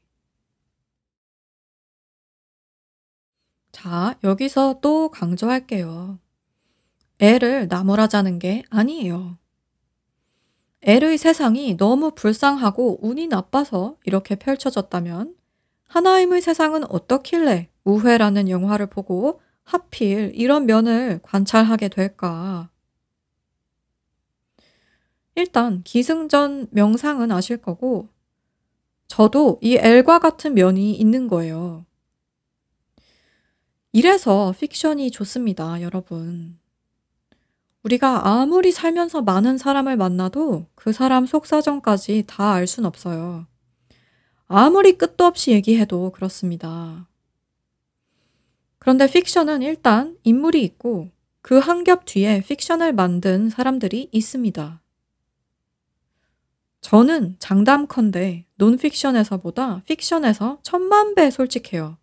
[3.83, 6.19] 자, 여기서 또 강조할게요.
[7.19, 9.39] 엘을 나무라자는 게 아니에요.
[10.83, 15.35] 엘의 세상이 너무 불쌍하고 운이 나빠서 이렇게 펼쳐졌다면
[15.89, 22.69] 하나임의 세상은 어떻길래 우회라는 영화를 보고 하필 이런 면을 관찰하게 될까?
[25.37, 28.11] 일단 기승전 명상은 아실 거고
[29.07, 31.87] 저도 이 엘과 같은 면이 있는 거예요.
[33.93, 36.59] 이래서 픽션이 좋습니다, 여러분.
[37.83, 43.47] 우리가 아무리 살면서 많은 사람을 만나도 그 사람 속사정까지 다 알 순 없어요.
[44.47, 47.09] 아무리 끝도 없이 얘기해도 그렇습니다.
[48.79, 51.11] 그런데 픽션은 일단 인물이 있고
[51.43, 54.83] 그 한 겹 뒤에 픽션을 만든 사람들이 있습니다.
[56.83, 61.97] 저는 장담컨대 논픽션에서보다 픽션에서 천만 배 솔직해요.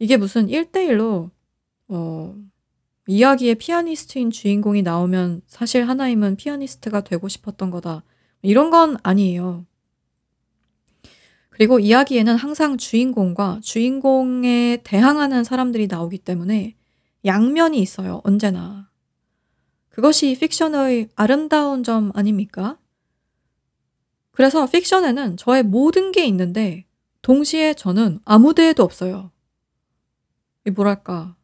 [0.00, 1.30] 이게 무슨 1대1로
[1.88, 2.34] 어,
[3.06, 8.02] 이야기의 피아니스트인 주인공이 나오면 사실 하나임은 피아니스트가 되고 싶었던 거다.
[8.42, 9.66] 이런 건 아니에요.
[11.50, 16.76] 그리고 이야기에는 항상 주인공과 주인공에 대항하는 사람들이 나오기 때문에
[17.26, 18.22] 양면이 있어요.
[18.24, 18.88] 언제나.
[19.90, 22.78] 그것이 픽션의 아름다운 점 아닙니까?
[24.30, 26.86] 그래서 픽션에는 저의 모든 게 있는데
[27.20, 29.30] 동시에 저는 아무 데에도 없어요.
[30.66, 31.36] 이 뭐랄까.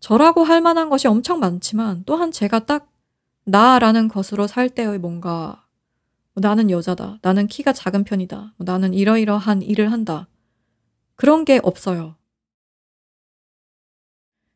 [0.00, 2.90] 저라고 할 만한 것이 엄청 많지만 또한 제가 딱
[3.44, 5.66] 나라는 것으로 살 때의 뭔가
[6.34, 7.18] 나는 여자다.
[7.22, 8.54] 나는 키가 작은 편이다.
[8.58, 10.28] 나는 이러이러한 일을 한다.
[11.16, 12.16] 그런 게 없어요.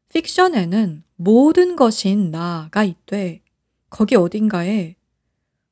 [0.09, 3.43] 픽션에는 모든 것인 나가 있되
[3.91, 4.97] 거기 어딘가에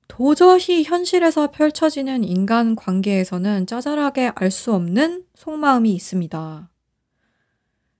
[0.08, 6.71] 도저히 현실에서 펼쳐지는 인간 관계에서는 짜잘하게 알 수 없는 속마음이 있습니다.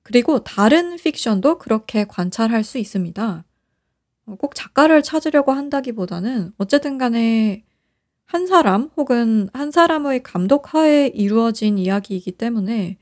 [0.03, 3.45] 그리고 다른 픽션도 그렇게 관찰할 수 있습니다.
[4.39, 7.65] 꼭 작가를 찾으려고 한다기보다는 어쨌든 간에
[8.25, 12.97] 한 사람 혹은 한 사람의 감독 하에 이루어진 이야기이기 때문에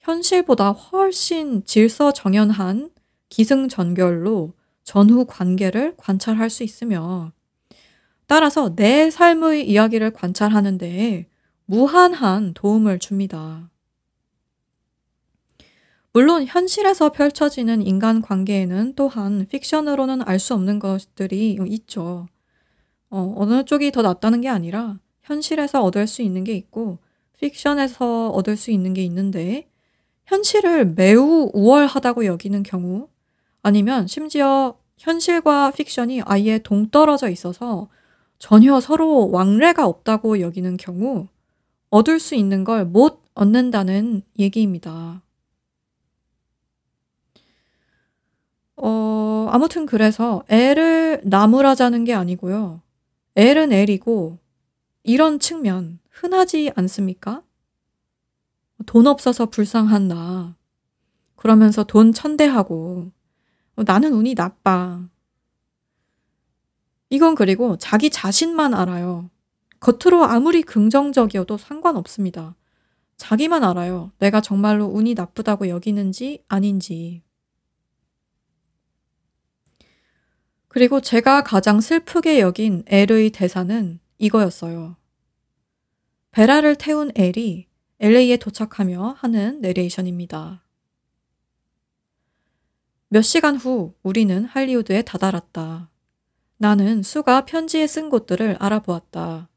[0.00, 2.90] 현실보다 훨씬 질서 정연한
[3.28, 4.54] 기승전결로
[4.84, 7.32] 전후 관계를 관찰할 수 있으며
[8.28, 11.28] 따라서 내 삶의 이야기를 관찰하는 데
[11.64, 13.68] 무한한 도움을 줍니다.
[16.16, 22.26] 물론 현실에서 펼쳐지는 인간 관계에는 또한 픽션으로는 알 수 없는 것들이 있죠.
[23.10, 27.00] 어, 어느 쪽이 더 낫다는 게 아니라 현실에서 얻을 수 있는 게 있고
[27.38, 29.68] 픽션에서 얻을 수 있는 게 있는데
[30.24, 33.08] 현실을 매우 우월하다고 여기는 경우
[33.62, 37.90] 아니면 심지어 현실과 픽션이 아예 동떨어져 있어서
[38.38, 41.28] 전혀 서로 왕래가 없다고 여기는 경우
[41.90, 45.20] 얻을 수 있는 걸 못 얻는다는 얘기입니다.
[48.76, 52.82] 어, 아무튼 그래서 애를 나무라자는 게 아니고요.
[53.36, 54.38] L은 L이고
[55.02, 57.42] 이런 측면 흔하지 않습니까?
[58.84, 60.56] 돈 없어서 불쌍한 나.
[61.36, 63.10] 그러면서 돈 천대하고
[63.76, 65.08] 어, 나는 운이 나빠.
[67.08, 69.30] 이건 그리고 자기 자신만 알아요.
[69.80, 72.56] 겉으로 아무리 긍정적이어도 상관없습니다.
[73.16, 74.12] 자기만 알아요.
[74.18, 77.22] 내가 정말로 운이 나쁘다고 여기는지 아닌지.
[80.76, 84.96] 그리고 제가 가장 슬프게 여긴 엘의 대사는 이거였어요.
[86.32, 87.66] 베라를 태운 엘이
[87.98, 90.62] LA에 도착하며 하는 내레이션입니다.
[93.08, 95.88] 몇 시간 후 우리는 할리우드에 다다랐다.
[96.58, 99.48] 나는 수가 편지에 쓴 곳들을 알아보았다.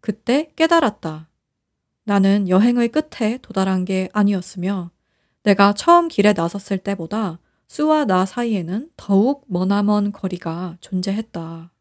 [0.00, 1.28] 그때 깨달았다.
[2.04, 4.90] 나는 여행의 끝에 도달한 게 아니었으며
[5.42, 7.40] 내가 처음 길에 나섰을 때보다
[7.70, 11.72] 수와 나 사이에는 더욱 머나먼 거리가 존재했다.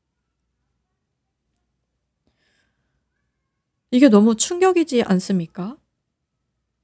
[3.90, 5.78] 이게 너무 충격이지 않습니까?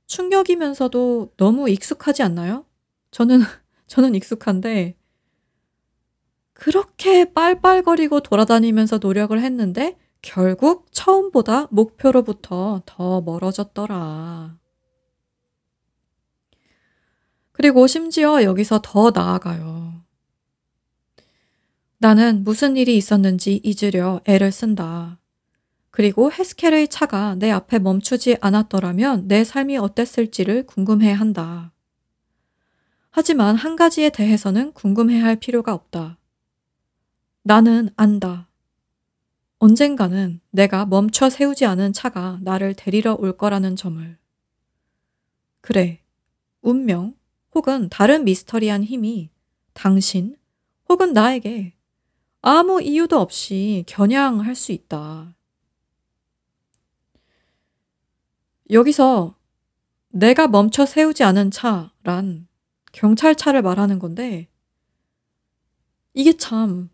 [0.08, 2.66] 충격이면서도 너무 익숙하지 않나요?
[3.12, 3.42] 저는,
[3.86, 4.98] 저는 익숙한데,
[6.54, 14.58] 그렇게 빨빨거리고 돌아다니면서 노력을 했는데, 결국 처음보다 목표로부터 더 멀어졌더라.
[17.56, 20.04] 그리고 심지어 여기서 더 나아가요.
[22.00, 25.20] 나는 무슨 일이 있었는지 잊으려 애를 쓴다.
[25.90, 31.72] 그리고 헤스켈의 차가 내 앞에 멈추지 않았더라면 내 삶이 어땠을지를 궁금해 한다.
[33.10, 36.18] 하지만 한 가지에 대해서는 궁금해 할 필요가 없다.
[37.44, 38.50] 나는 안다.
[39.60, 44.18] 언젠가는 내가 멈춰 세우지 않은 차가 나를 데리러 올 거라는 점을.
[45.62, 46.02] 그래,
[46.62, 47.16] 운명,
[47.56, 49.30] 혹은 다른 미스터리한 힘이
[49.74, 50.36] 당신
[50.90, 51.74] 혹은 나에게
[52.42, 55.36] 아무 이유도 없이 겨냥할 수 있다.
[58.70, 59.36] 여기서
[60.10, 62.48] 내가 멈춰 세우지 않은 차란
[62.92, 64.50] 경찰차를 말하는 건데
[66.14, 66.90] 이게 참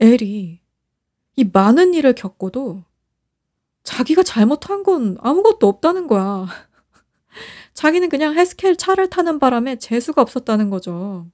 [0.00, 0.60] 엘이
[1.36, 2.84] 이 많은 일을 겪고도
[3.82, 6.46] 자기가 잘못한 건 아무것도 없다는 거야.
[7.74, 11.30] 자기는 그냥 헬스케일 차를 타는 바람에 재수가 없었다는 거죠.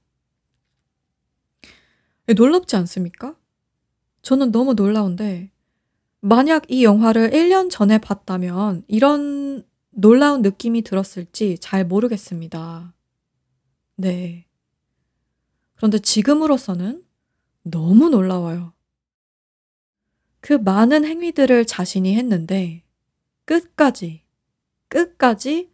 [2.35, 3.35] 놀랍지 않습니까?
[4.21, 5.51] 저는 너무 놀라운데,
[6.19, 12.93] 만약 이 영화를 1년 전에 봤다면 이런 놀라운 느낌이 들었을지 잘 모르겠습니다.
[13.95, 14.45] 네.
[15.75, 17.03] 그런데 지금으로서는
[17.63, 18.73] 너무 놀라워요.
[20.39, 22.83] 그 많은 행위들을 자신이 했는데
[23.45, 24.23] 끝까지,
[24.87, 25.71] 끝까지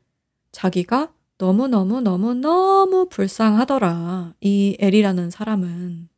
[0.58, 4.34] 자기가 너무너무너무너무 불쌍하더라.
[4.42, 6.10] 이 엘이라는 사람은.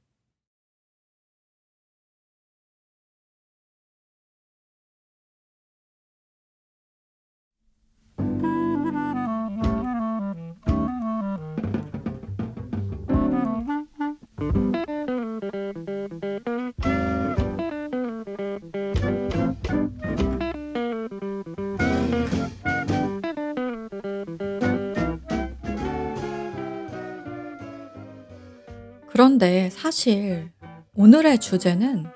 [29.40, 30.52] 그런데 사실
[30.96, 32.08] 오늘의 주제는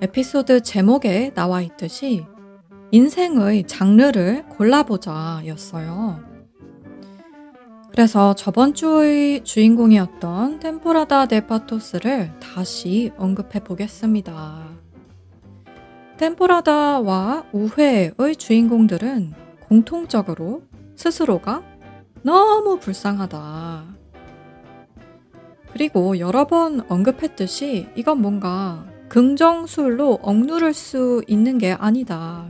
[0.00, 2.26] 에피소드 제목에 나와 있듯이
[2.90, 6.18] 인생의 장르를 골라보자 였어요.
[7.92, 14.66] 그래서 저번 주의 주인공이었던 템포라다 데파토스를 다시 언급해 보겠습니다.
[16.16, 19.32] 템포라다와 우회의 주인공들은
[19.68, 20.62] 공통적으로
[20.96, 21.62] 스스로가
[22.24, 24.01] 너무 불쌍하다.
[25.72, 32.48] 그리고 여러 번 언급했듯이 이건 뭔가 긍정술로 억누를 수 있는 게 아니다.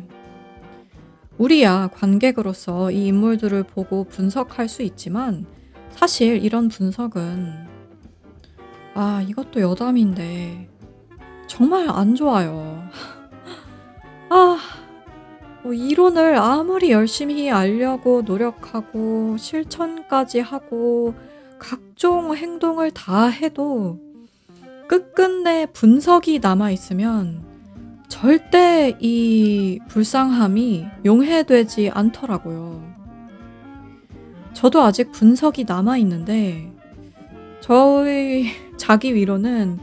[1.39, 5.47] 우리야 관객으로서 이 인물들을 보고 분석할 수 있지만
[5.91, 7.73] 사실 이런 분석은
[8.95, 10.69] 아, 이것도 여담인데
[11.47, 12.83] 정말 안 좋아요.
[14.31, 14.59] 아,
[15.63, 21.15] 뭐 이론을 아무리 열심히 알려고 노력하고 실천까지 하고
[21.63, 24.01] 각종 행동을 다 해도
[24.89, 27.45] 끝끝내 분석이 남아있으면
[28.09, 32.83] 절대 이 불쌍함이 용해되지 않더라고요.
[34.53, 36.71] 저도 아직 분석이 남아있는데,
[37.61, 38.47] 저의
[38.77, 39.79] 자기 위로는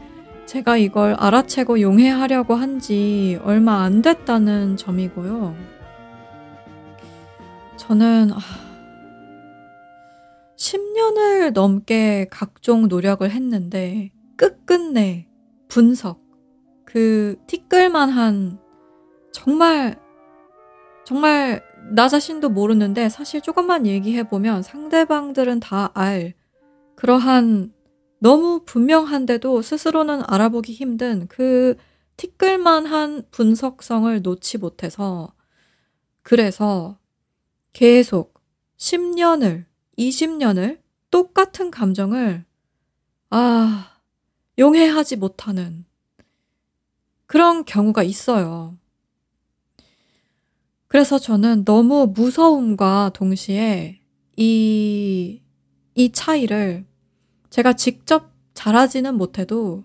[0.46, 5.56] 제가 이걸 알아채고 용해하려고 한 지 얼마 안 됐다는 점이고요.
[7.76, 8.38] 저는, 아,
[10.60, 15.26] 10년을 넘게 각종 노력을 했는데 끝끝내
[15.68, 16.20] 분석,
[16.84, 18.60] 그 티끌만한
[19.32, 19.98] 정말
[21.06, 21.62] 정말
[21.94, 26.34] 나 자신도 모르는데 사실 조금만 얘기해 보면 상대방들은 다 알
[26.94, 27.72] 그러한
[28.18, 31.76] 너무 분명한데도 스스로는 알아보기 힘든 그
[32.18, 35.32] 티끌만한 분석성을 놓지 못해서
[36.22, 36.98] 그래서
[37.72, 38.34] 계속
[38.76, 40.80] 10년을 20년을
[41.10, 42.44] 똑같은 감정을
[43.30, 43.90] 아,
[44.58, 45.84] 용해하지 못하는
[47.26, 48.76] 그런 경우가 있어요.
[50.88, 54.00] 그래서 저는 너무 무서움과 동시에
[54.36, 55.40] 이,
[55.94, 56.84] 이 차이를
[57.50, 59.84] 제가 직접 잘하지는 못해도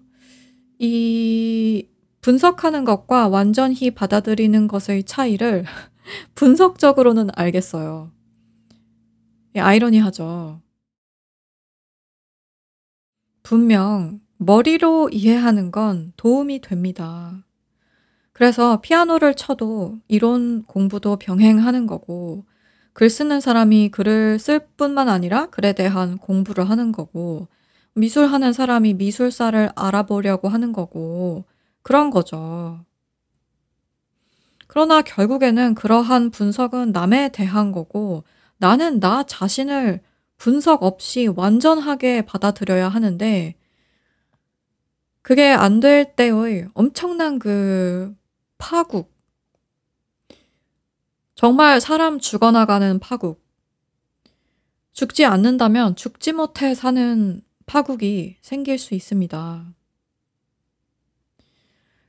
[0.79, 1.87] 이
[2.21, 5.65] 분석하는 것과 완전히 받아들이는 것의 차이를
[6.33, 8.14] 분석적으로는 알겠어요.
[9.55, 10.61] 예, 아이러니하죠.
[13.41, 17.45] 분명 머리로 이해하는 건 도움이 됩니다.
[18.33, 22.45] 그래서 피아노를 쳐도 이론 공부도 병행하는 거고,
[22.91, 27.47] 글 쓰는 사람이 글을 쓸 뿐만 아니라 글에 대한 공부를 하는 거고,
[27.93, 31.45] 미술하는 사람이 미술사를 알아보려고 하는 거고,
[31.81, 32.83] 그런 거죠.
[34.67, 38.25] 그러나 결국에는 그러한 분석은 남에 대한 거고,
[38.57, 40.01] 나는 나 자신을
[40.37, 43.55] 분석 없이 완전하게 받아들여야 하는데
[45.21, 48.15] 그게 안 될 때의 엄청난 그
[48.57, 49.13] 파국.
[51.35, 53.43] 정말 사람 죽어나가는 파국.
[54.93, 59.73] 죽지 않는다면 죽지 못해 사는 파국이 생길 수 있습니다.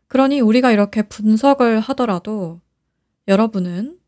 [0.09, 2.61] 그러니 우리가 이렇게 분석을 하더라도
[3.27, 3.99] 여러분은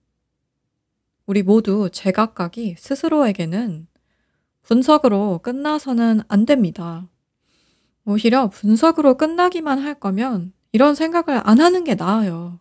[1.28, 3.86] 우리 모두 제각각이 스스로에게는
[4.62, 7.06] 분석으로 끝나서는 안 됩니다.
[8.06, 12.60] 오히려 분석으로 끝나기만 할 거면 이런 생각을 안 하는 게 나아요.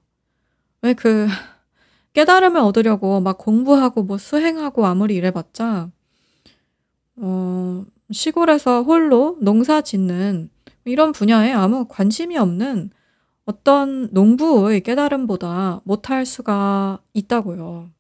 [0.81, 1.27] 왜 그
[2.11, 5.89] 깨달음을 얻으려고 막 공부하고 뭐 수행하고 아무리 이래봤자
[7.15, 10.49] 어, 시골에서 홀로 농사 짓는
[10.83, 12.89] 이런 분야에 아무 관심이 없는
[13.45, 17.91] 어떤 농부의 깨달음보다 못할 수가 있다고요.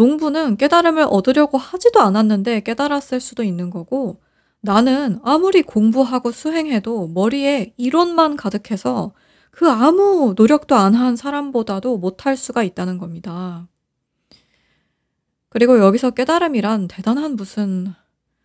[0.00, 4.20] 농부는 깨달음을 얻으려고 하지도 않았는데 깨달았을 수도 있는 거고,
[4.62, 9.12] 나는 아무리 공부하고 수행해도 머리에 이론만 가득해서
[9.50, 13.68] 그 아무 노력도 안 한 사람보다도 못할 수가 있다는 겁니다.
[15.48, 17.92] 그리고 여기서 깨달음이란 대단한 무슨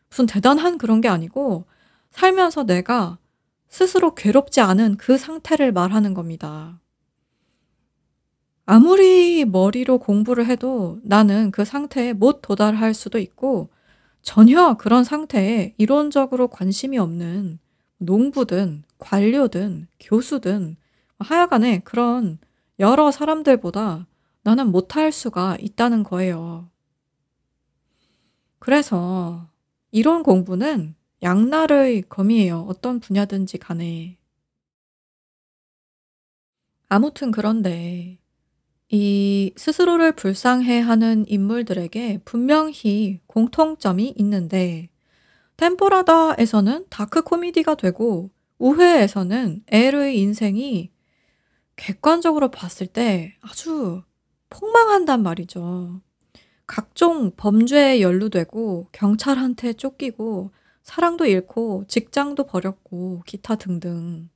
[0.09, 1.65] 무슨 대단한 그런 게 아니고
[2.11, 3.17] 살면서 내가
[3.69, 6.79] 스스로 괴롭지 않은 그 상태를 말하는 겁니다.
[8.65, 13.69] 아무리 머리로 공부를 해도 나는 그 상태에 못 도달할 수도 있고
[14.23, 17.59] 전혀 그런 상태에 이론적으로 관심이 없는
[17.97, 20.77] 농부든 관료든 교수든
[21.19, 22.39] 하여간에 그런
[22.79, 24.07] 여러 사람들보다
[24.41, 26.69] 나는 못할 수가 있다는 거예요.
[28.57, 29.47] 그래서
[29.91, 32.65] 이론 공부는 양날의 검이에요.
[32.67, 34.17] 어떤 분야든지 간에.
[36.89, 38.17] 아무튼 그런데
[38.97, 44.87] 이 스스로를 불쌍해하는 인물들에게 분명히 공통점이 있는데
[45.57, 50.91] 템포라다에서는 다크 코미디가 되고 우회에서는 엘의 인생이
[51.75, 54.01] 객관적으로 봤을 때 아주
[54.49, 55.99] 폭망한단 말이죠.
[56.65, 60.51] 각종 범죄에 연루되고 경찰한테 쫓기고
[60.83, 64.29] 사랑도 잃고 직장도 버렸고 기타 등등.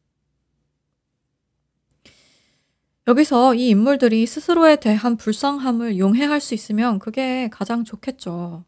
[3.10, 8.66] 여기서 이 인물들이 스스로에 대한 불쌍함을 용해할 수 있으면 그게 가장 좋겠죠.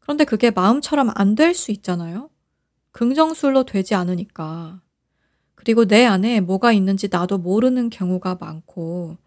[0.00, 2.30] 그런데 그게 마음처럼 안 될 수 있잖아요.
[2.92, 4.80] 긍정술로 되지 않으니까.
[5.54, 9.18] 그리고 내 안에 뭐가 있는지 나도 모르는 경우가 많고,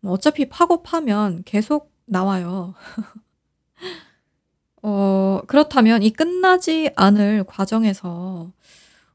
[0.00, 2.74] 뭐 어차피 파고 파면 계속 나와요.
[4.82, 8.52] 어, 그렇다면 이 끝나지 않을 과정에서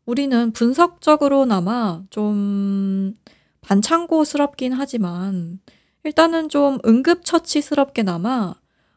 [0.06, 3.14] 우리는 분석적으로나마 좀
[3.64, 5.60] 반창고스럽긴 하지만
[6.04, 8.56] 일단은 좀 응급처치스럽게나마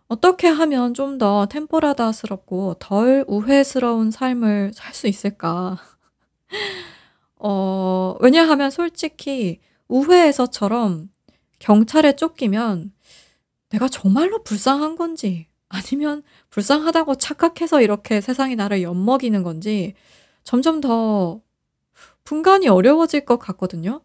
[0.08, 5.78] 어떻게 하면 좀 더 템포라다스럽고 덜 우회스러운 삶을 살 수 있을까?
[7.38, 11.10] 어, 왜냐하면 솔직히 우회에서처럼
[11.58, 12.92] 경찰에 쫓기면
[13.70, 19.94] 내가 정말로 불쌍한 건지 아니면 불쌍하다고 착각해서 이렇게 세상이 나를 엿먹이는 건지
[20.44, 21.40] 점점 더
[22.24, 24.02] 분간이 어려워질 것 같거든요.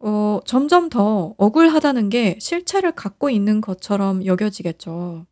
[0.00, 5.26] 어, 점점 더 억울하다는 게 실체를 갖고 있는 것처럼 여겨지겠죠.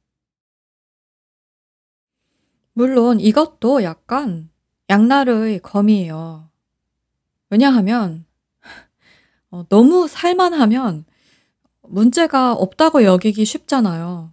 [2.75, 4.51] 물론 이것도 약간
[4.89, 6.49] 양날의 검이에요.
[7.51, 8.25] 왜냐하면
[9.51, 11.05] 어, 너무 살만하면
[11.83, 14.33] 문제가 없다고 여기기 쉽잖아요.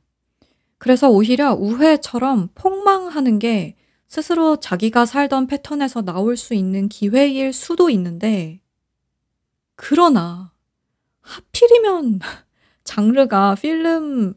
[0.77, 3.75] 그래서 오히려 우회처럼 폭망하는 게
[4.07, 8.61] 스스로 자기가 살던 패턴에서 나올 수 있는 기회일 수도 있는데
[9.81, 10.51] 그러나
[11.21, 12.19] 하필이면
[12.83, 14.33] 장르가 필름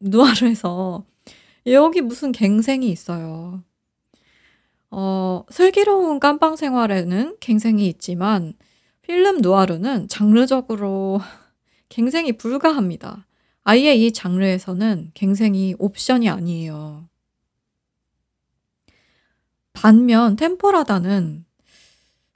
[0.00, 1.04] 누아르에서
[1.66, 3.62] 여기 무슨 갱생이 있어요.
[4.90, 8.54] 어, 슬기로운 깜빵 생활에는 갱생이 있지만
[9.02, 11.20] 필름 누아르는 장르적으로
[11.90, 13.26] 갱생이 불가합니다.
[13.64, 17.06] 아예 이 장르에서는 갱생이 옵션이 아니에요.
[19.74, 21.45] 반면 템포라다는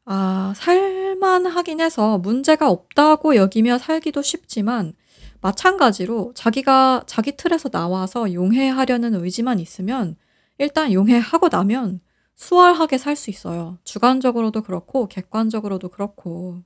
[0.05, 4.95] 아, 살만하긴 해서 문제가 없다고 여기며 살기도 쉽지만
[5.41, 10.17] 마찬가지로 자기가 자기 틀에서 나와서 용해하려는 의지만 있으면
[10.59, 12.01] 일단 용해하고 나면
[12.37, 13.79] 수월하게 살 수 있어요.
[13.85, 16.63] 주관적으로도 그렇고 객관적으로도 그렇고.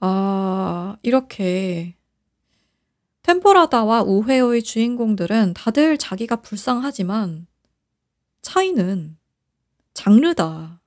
[0.00, 1.96] 아, 이렇게
[3.22, 7.46] 템포라다와 우회의 주인공들은 다들 자기가 불쌍하지만
[8.42, 9.16] 차이는
[9.94, 10.81] 장르다.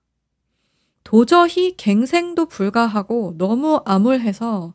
[1.05, 4.73] 도저히 갱생도 불가하고 너무 암울해서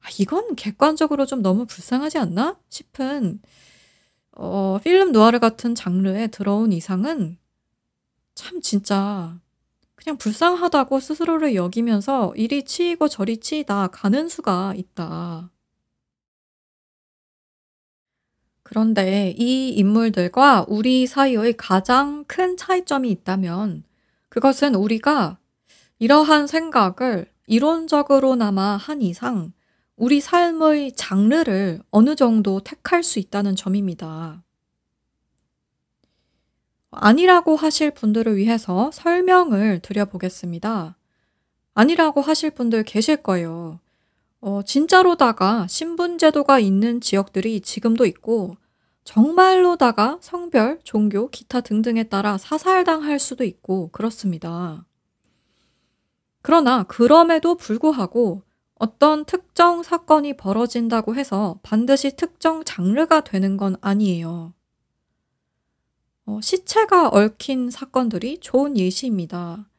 [0.00, 3.40] 아, 이건 객관적으로 좀 너무 불쌍하지 않나 싶은
[4.32, 7.38] 어, 필름 노아르 같은 장르에 들어온 이상은
[8.34, 9.40] 참 진짜
[9.96, 15.50] 그냥 불쌍하다고 스스로를 여기면서 이리 치이고 저리 치이다 가는 수가 있다.
[18.62, 23.82] 그런데 이 인물들과 우리 사이의 가장 큰 차이점이 있다면
[24.28, 25.38] 그것은 우리가
[25.98, 29.52] 이러한 생각을 이론적으로나마 한 이상
[29.96, 34.42] 우리 삶의 장르를 어느 정도 택할 수 있다는 점입니다.
[36.90, 40.96] 아니라고 하실 분들을 위해서 설명을 드려보겠습니다.
[41.74, 43.80] 아니라고 하실 분들 계실 거예요.
[44.40, 48.56] 어, 진짜로다가 신분제도가 있는 지역들이 지금도 있고,
[49.08, 54.84] 정말로다가 성별, 종교, 기타 등등에 따라 사살당할 수도 있고 그렇습니다.
[56.42, 58.42] 그러나 그럼에도 불구하고
[58.74, 64.52] 어떤 특정 사건이 벌어진다고 해서 반드시 특정 장르가 되는 건 아니에요.
[66.26, 69.70] 어, 시체가 얽힌 사건들이 좋은 예시입니다.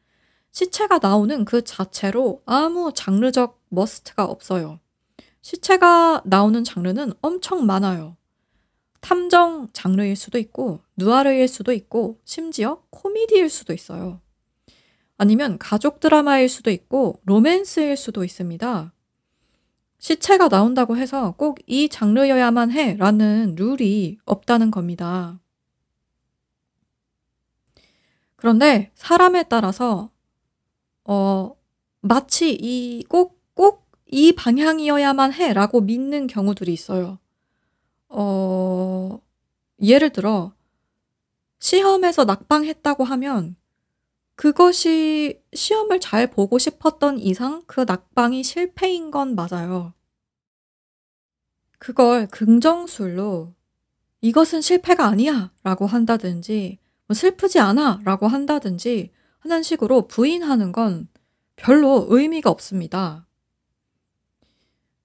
[0.50, 4.80] 시체가 나오는 그 자체로 아무 장르적 머스트가 없어요.
[5.40, 8.16] 시체가 나오는 장르는 엄청 많아요.
[9.00, 14.20] 탐정 장르일 수도 있고, 누아르일 수도 있고, 심지어 코미디일 수도 있어요.
[15.18, 18.92] 아니면 가족 드라마일 수도 있고, 로맨스일 수도 있습니다.
[19.98, 25.40] 시체가 나온다고 해서 꼭 이 장르여야만 해 라는 룰이 없다는 겁니다.
[28.36, 30.10] 그런데 사람에 따라서,
[31.04, 31.54] 어,
[32.00, 37.18] 마치 이 꼭, 꼭 이 방향이어야만 해 라고 믿는 경우들이 있어요.
[38.10, 39.20] 어,
[39.80, 40.52] 예를 들어,
[41.60, 43.56] 시험에서 낙방했다고 하면
[44.34, 49.94] 그것이 시험을 잘 보고 싶었던 이상 그 낙방이 실패인 건 맞아요.
[51.78, 53.54] 그걸 긍정술로
[54.22, 61.08] 이것은 실패가 아니야 라고 한다든지 뭐 슬프지 않아 라고 한다든지 하는 식으로 부인하는 건
[61.56, 63.26] 별로 의미가 없습니다.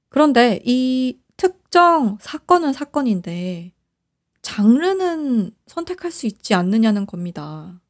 [0.09, 1.19] 그런데 이
[1.75, 3.73] 특정 사건은 사건인데
[4.41, 7.81] 장르는 선택할 수 있지 않느냐는 겁니다.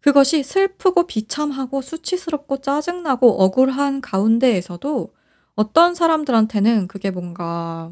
[0.00, 5.14] 그것이 슬프고 비참하고 수치스럽고 짜증나고 억울한 가운데에서도
[5.54, 7.90] 어떤 사람들한테는 그게 뭔가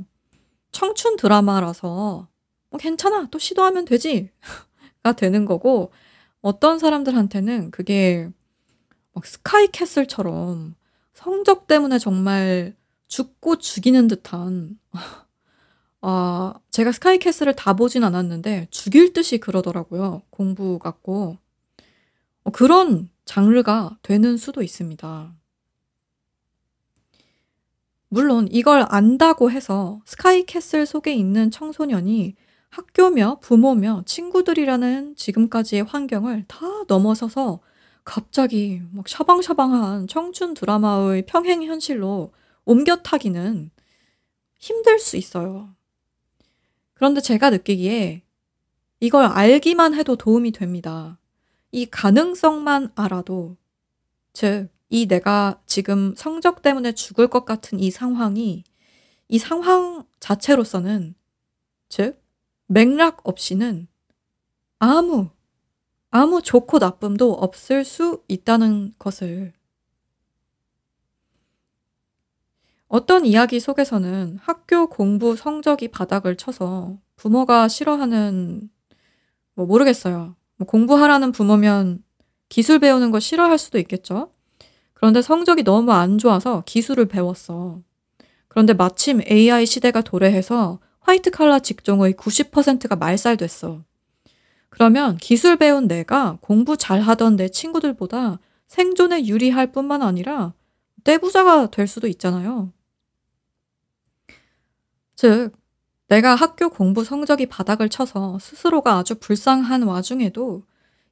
[0.71, 2.29] 청춘 드라마라서
[2.69, 4.33] 뭐 괜찮아 또 시도하면 되지
[5.03, 5.93] 가 되는 거고
[6.43, 8.29] 어떤 사람들한테는 그게
[9.15, 10.75] 막 스카이캐슬처럼
[11.15, 12.79] 성적 때문에 정말
[13.11, 14.79] 죽고 죽이는 듯한
[16.01, 20.23] 아 제가 스카이캐슬을 다 보진 않았는데 죽일 듯이 그러더라고요.
[20.31, 21.37] 공부 같고.
[22.45, 25.35] 어 그런 장르가 되는 수도 있습니다.
[28.09, 32.35] 물론 이걸 안다고 해서 스카이캐슬 속에 있는 청소년이
[32.71, 37.61] 학교며 부모며 친구들이라는 지금까지의 환경을 다 넘어서서
[38.05, 42.33] 갑자기 막 샤방샤방한 청춘 드라마의 평행 현실로
[42.71, 43.69] 옮겨 타기는
[44.57, 45.75] 힘들 수 있어요.
[46.95, 48.23] 그런데 제가 느끼기에
[49.01, 51.19] 이걸 알기만 해도 도움이 됩니다.
[51.73, 53.57] 이 가능성만 알아도,
[54.33, 58.63] 즉, 이 내가 지금 성적 때문에 죽을 것 같은 이 상황이
[59.27, 61.17] 이 상황 자체로서는,
[61.89, 62.23] 즉,
[62.69, 63.89] 맥락 없이는
[64.79, 65.31] 아무,
[66.13, 69.55] 아무 좋고 나쁨도 없을 수 있다는 것을
[72.91, 78.69] 어떤 이야기 속에서는 학교 공부 성적이 바닥을 쳐서 부모가 싫어하는
[79.55, 80.35] 뭐 모르겠어요.
[80.57, 82.03] 뭐 공부하라는 부모면
[82.49, 84.33] 기술 배우는 거 싫어할 수도 있겠죠.
[84.93, 87.81] 그런데 성적이 너무 안 좋아서 기술을 배웠어.
[88.49, 93.85] 그런데 마침 AI 시대가 도래해서 화이트 칼라 직종의 90%가 말살됐어.
[94.69, 100.55] 그러면 기술 배운 내가 공부 잘하던 내 친구들보다 생존에 유리할 뿐만 아니라
[101.05, 102.73] 떼부자가 될 수도 있잖아요.
[105.21, 105.53] 즉,
[106.09, 110.65] 내가 학교 공부 성적이 바닥을 쳐서 스스로가 아주 불쌍한 와중에도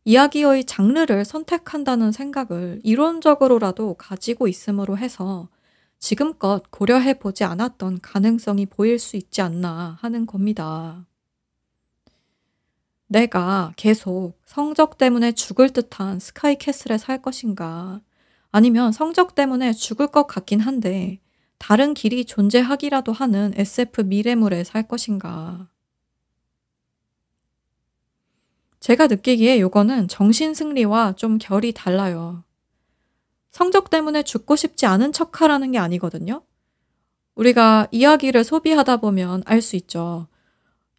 [0.06, 5.50] 이야기의 장르를 선택한다는 생각을 이론적으로라도 가지고 있음으로 해서
[5.98, 11.04] 지금껏 고려해 보지 않았던 가능성이 보일 수 있지 않나 하는 겁니다.
[13.08, 18.00] 내가 계속 성적 때문에 죽을 듯한 스카이캐슬에 살 것인가,
[18.52, 21.20] 아니면 성적 때문에 죽을 것 같긴 한데
[21.58, 25.68] 다른 길이 존재하기라도 하는 SF 미래물에 살 것인가.
[28.80, 32.44] 제가 느끼기에 요거는 정신 승리와 좀 결이 달라요.
[33.50, 36.42] 성적 때문에 죽고 싶지 않은 척 하라는 게 아니거든요.
[37.34, 40.28] 우리가 이야기를 소비하다 보면 알 수 있죠.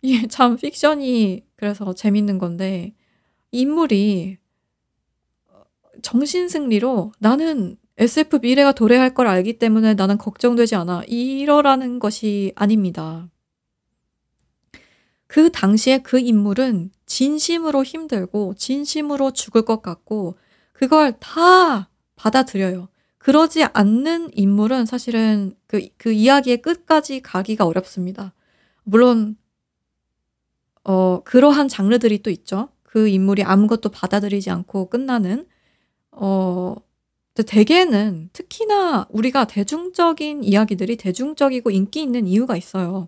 [0.02, 2.96] 이게 참 픽션이 그래서 재밌는 건데,
[3.52, 4.38] 인물이
[6.02, 11.04] 정신 승리로 나는 SF 미래가 도래할 걸 알기 때문에 나는 걱정되지 않아.
[11.08, 13.30] 이러라는 것이 아닙니다.
[15.28, 20.38] 그 당시에 그 인물은 진심으로 힘들고 진심으로 죽을 것 같고
[20.72, 22.88] 그걸 다 받아들여요.
[23.18, 28.34] 그러지 않는 인물은 사실은 그, 그 이야기의 끝까지 가기가 어렵습니다.
[28.84, 29.36] 물론,
[30.86, 32.70] 어, 그러한 장르들이 또 있죠.
[32.84, 35.46] 그 인물이 아무것도 받아들이지 않고 끝나는,
[36.12, 36.76] 어,
[37.44, 43.08] 대개는 특히나 우리가 대중적인 이야기들이 대중적이고 인기 있는 이유가 있어요.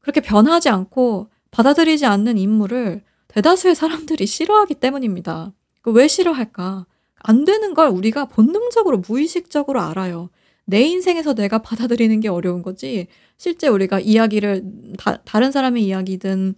[0.00, 5.52] 그렇게 변하지 않고 받아들이지 않는 인물을 대다수의 사람들이 싫어하기 때문입니다.
[5.82, 6.86] 그왜 싫어할까?
[7.16, 10.30] 안 되는 걸 우리가 본능적으로 무의식적으로 알아요.
[10.66, 13.06] 내 인생에서 내가 받아들이는 게 어려운 거지.
[13.36, 16.54] 실제 우리가 이야기를 다, 다른 사람의 이야기든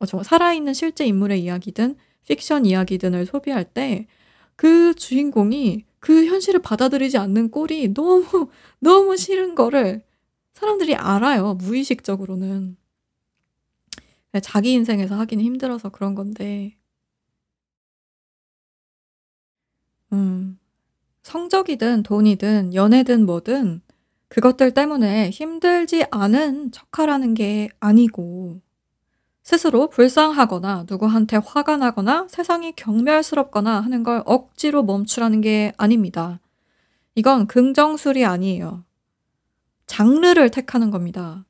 [0.00, 4.06] 어, 살아있는 실제 인물의 이야기든 픽션 이야기든을 소비할 때
[4.58, 8.24] 그 주인공이 그 현실을 받아들이지 않는 꼴이 너무,
[8.80, 10.04] 너무 싫은 거를
[10.52, 11.54] 사람들이 알아요.
[11.54, 12.76] 무의식적으로는.
[14.42, 16.76] 자기 인생에서 하기는 힘들어서 그런 건데.
[20.12, 20.58] 음.
[21.22, 23.82] 성적이든 돈이든 연애든 뭐든
[24.26, 28.60] 그것들 때문에 힘들지 않은 척하라는 게 아니고
[29.48, 36.38] 스스로 불쌍하거나 누구한테 화가 나거나 세상이 경멸스럽거나 하는 걸 억지로 멈추라는 게 아닙니다.
[37.14, 38.84] 이건 긍정술이 아니에요.
[39.86, 41.46] 장르를 택하는 겁니다.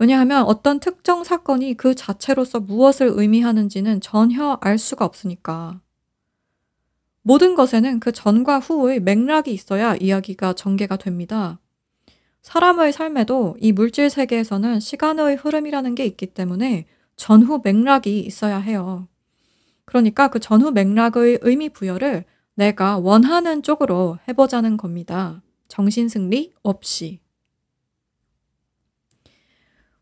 [0.00, 5.80] 왜냐하면 어떤 특정 사건이 그 자체로서 무엇을 의미하는지는 전혀 알 수가 없으니까.
[7.22, 11.60] 모든 것에는 그 전과 후의 맥락이 있어야 이야기가 전개가 됩니다.
[12.42, 16.86] 사람의 삶에도 이 물질 세계에서는 시간의 흐름이라는 게 있기 때문에
[17.18, 19.08] 전후 맥락이 있어야 해요.
[19.84, 25.42] 그러니까 그 전후 맥락의 의미 부여를 내가 원하는 쪽으로 해보자는 겁니다.
[25.68, 27.20] 정신승리 없이.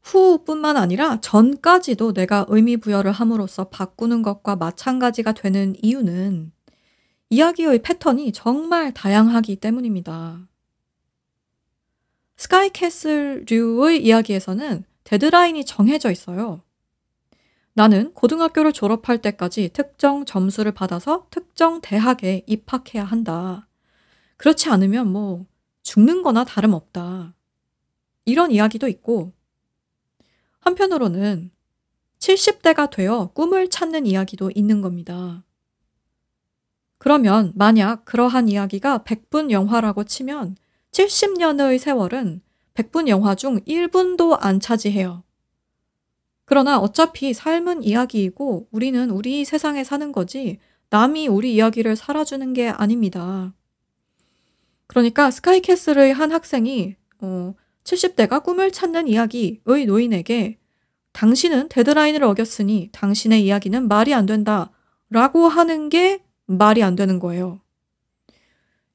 [0.03, 6.53] 후뿐만 아니라 전까지도 내가 의미 부여를 함으로써 바꾸는 것과 마찬가지가 되는 이유는
[7.31, 10.47] 이야기의 패턴이 정말 다양하기 때문입니다.
[12.37, 16.66] 스카이캐슬류의 이야기에서는 데드라인이 정해져 있어요.
[17.77, 23.69] 나는 고등학교를 졸업할 때까지 특정 점수를 받아서 특정 대학에 입학해야 한다.
[24.39, 25.45] 그렇지 않으면 뭐
[25.83, 27.35] 죽는 거나 다름없다.
[28.25, 29.35] 이런 이야기도 있고,
[30.61, 31.51] 한편으로는
[32.19, 35.45] 70대가 되어 꿈을 찾는 이야기도 있는 겁니다.
[36.97, 40.57] 그러면 만약 그러한 이야기가 100분 영화라고 치면
[40.93, 42.41] 70년의 세월은
[42.73, 45.26] 100분 영화 중 1분도 안 차지해요.
[46.47, 50.59] 그러나 어차피 삶은 이야기이고 우리는 우리 세상에 사는 거지
[50.91, 53.53] 남이 우리 이야기를 살아주는 게 아닙니다.
[54.87, 60.59] 그러니까 스카이캐슬의 한 학생이 어, 70대가 꿈을 찾는 이야기의 노인에게
[61.13, 64.71] 당신은 데드라인을 어겼으니 당신의 이야기는 말이 안 된다.
[65.11, 67.61] 라고 하는 게 말이 안 되는 거예요.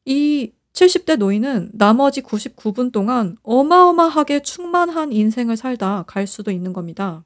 [0.05, 7.25] 이 70대 노인은 나머지 99분 동안 어마어마하게 충만한 인생을 살다 갈 수도 있는 겁니다.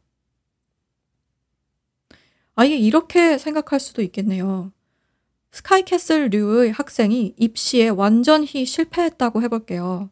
[2.56, 4.72] 아예 이렇게 생각할 수도 있겠네요.
[5.51, 10.10] 스카이캐슬류의 학생이 입시에 완전히 실패했다고 해볼게요.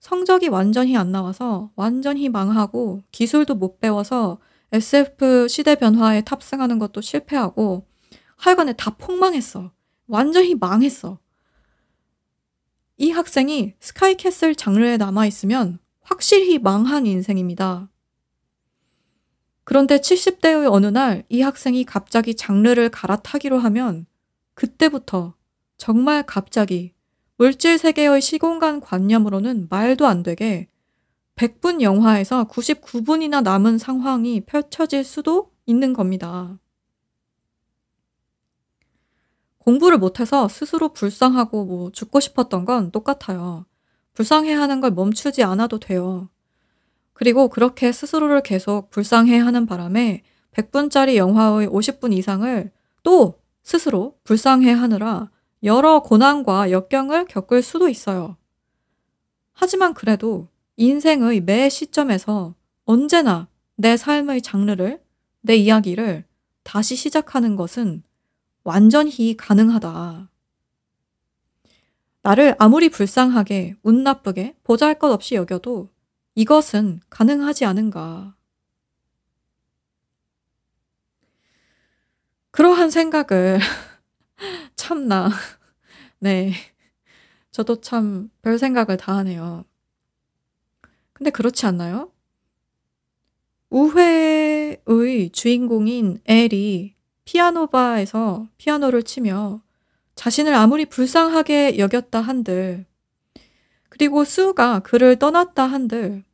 [0.00, 4.38] 성적이 완전히 안 나와서 완전히 망하고 기술도 못 배워서
[4.72, 7.86] SF 시대 변화에 탑승하는 것도 실패하고
[8.36, 9.72] 하여간에 다 폭망했어.
[10.06, 11.18] 완전히 망했어.
[12.98, 17.90] 이 학생이 스카이캐슬 장르에 남아있으면 확실히 망한 인생입니다.
[19.66, 24.06] 그런데 70대의 어느 날 이 학생이 갑자기 장르를 갈아타기로 하면
[24.54, 25.34] 그때부터
[25.76, 26.94] 정말 갑자기
[27.36, 30.68] 물질 세계의 시공간 관념으로는 말도 안 되게
[31.34, 36.60] 100분 영화에서 99분이나 남은 상황이 펼쳐질 수도 있는 겁니다.
[39.58, 43.66] 공부를 못해서 스스로 불쌍하고 뭐 죽고 싶었던 건 똑같아요.
[44.14, 46.30] 불쌍해 하는 걸 멈추지 않아도 돼요.
[47.16, 52.70] 그리고 그렇게 스스로를 계속 불쌍해 하는 바람에 100분짜리 영화의 50분 이상을
[53.02, 55.30] 또 스스로 불쌍해 하느라
[55.62, 58.36] 여러 고난과 역경을 겪을 수도 있어요.
[59.54, 62.54] 하지만 그래도 인생의 매 시점에서
[62.84, 65.00] 언제나 내 삶의 장르를,
[65.40, 66.26] 내 이야기를
[66.64, 68.02] 다시 시작하는 것은
[68.62, 70.28] 완전히 가능하다.
[72.20, 75.95] 나를 아무리 불쌍하게, 운 나쁘게, 보잘 것 없이 여겨도
[76.36, 78.36] 이것은 가능하지 않은가.
[82.50, 83.58] 그러한 생각을
[84.76, 85.30] 참나.
[86.20, 86.52] 네.
[87.50, 89.64] 저도 참 별 생각을 다 하네요.
[91.12, 92.12] 근데 그렇지 않나요?
[93.70, 99.62] 우회의 주인공인 엘이 피아노 바에서 피아노를 치며
[100.14, 102.86] 자신을 아무리 불쌍하게 여겼다 한들,
[103.88, 106.24] 그리고 수가 그를 떠났다 한들,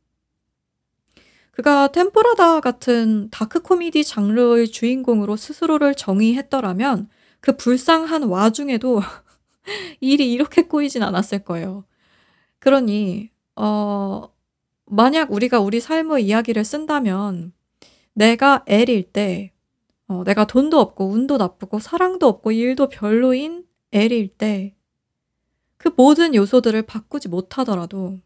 [1.53, 7.09] 그가 템포라다 같은 dark 코미디 장르의 주인공으로 스스로를 정의했더라면
[7.41, 9.01] 그 불쌍한 와중에도
[10.01, 11.85] 일이 이렇게 꼬이진 않았을 거예요.
[12.57, 14.33] 그러니, 어,
[14.85, 17.53] 만약 우리가 우리 삶의 이야기를 쓴다면
[18.13, 19.53] 내가 L일 때,
[20.07, 24.75] 어, 내가 돈도 없고 운도 나쁘고 사랑도 없고 일도 별로인 L일 때,
[25.77, 28.21] 그 모든 요소들을 바꾸지 못하더라도,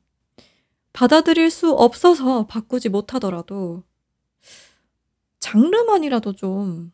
[0.98, 3.84] 받아들일 수 없어서 바꾸지 못하더라도,
[5.40, 6.92] 장르만이라도 좀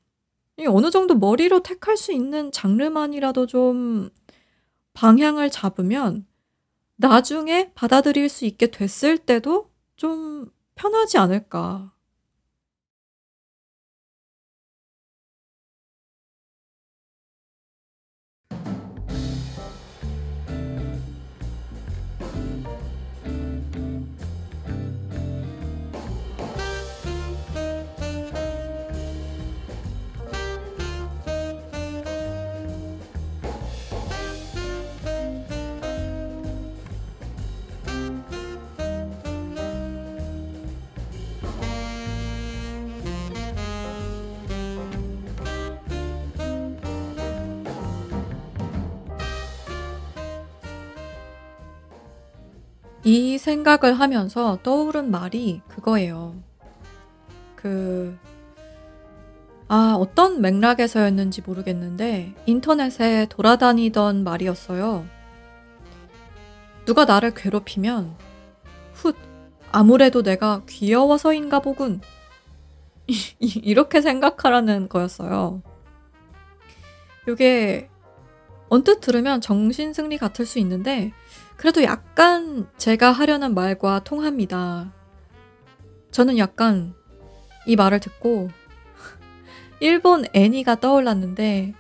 [0.67, 4.09] 어느 정도 머리로 택할 수 있는 장르만이라도 좀
[4.91, 6.27] 방향을 잡으면
[6.97, 11.92] 나중에 받아들일 수 있게 됐을 때도 좀 편하지 않을까.
[53.03, 56.35] 이 생각을 하면서 떠오른 말이 그거예요.
[57.55, 58.17] 그,
[59.67, 65.05] 아, 어떤 맥락에서였는지 모르겠는데, 인터넷에 돌아다니던 말이었어요.
[66.85, 68.15] 누가 나를 괴롭히면,
[68.93, 69.13] 훗,
[69.71, 71.99] 아무래도 내가 귀여워서인가 보군.
[73.39, 75.61] 이렇게 생각하라는 거였어요.
[77.27, 77.89] 이게
[78.69, 81.11] 언뜻 들으면 정신승리 같을 수 있는데,
[81.57, 84.91] 그래도 약간 제가 하려는 말과 통합니다.
[86.11, 86.93] 저는 약간
[87.65, 88.49] 이 말을 듣고
[89.79, 91.73] 일본 애니가 떠올랐는데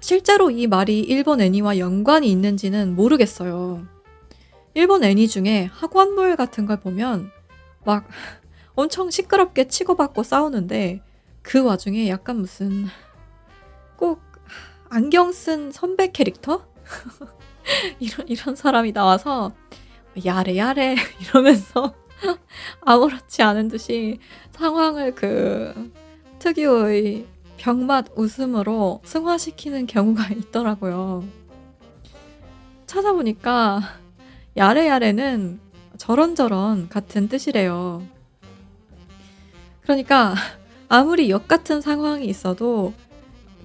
[0.00, 3.86] 실제로 이 말이 일본 애니와 연관이 있는지는 모르겠어요.
[4.74, 7.30] 일본 애니 중에 학원물 같은 걸 보면
[7.84, 8.08] 막
[8.74, 11.02] 엄청 시끄럽게 치고받고 싸우는데
[11.42, 12.86] 그 와중에 약간 무슨
[13.96, 14.20] 꼭
[14.88, 16.66] 안경 쓴 선배 캐릭터?
[18.00, 19.52] 이런, 이런 사람이 나와서
[20.24, 21.94] 야래 야래 이러면서
[22.82, 24.18] 아무렇지 않은 듯이
[24.52, 25.92] 상황을 그
[26.38, 31.24] 특유의 병맛 웃음으로 승화시키는 경우가 있더라고요.
[32.86, 33.80] 찾아보니까
[34.56, 35.60] 야래야래는
[35.96, 38.06] 저런저런 같은 뜻이래요.
[39.80, 40.34] 그러니까
[40.88, 42.92] 아무리 역 같은 상황이 있어도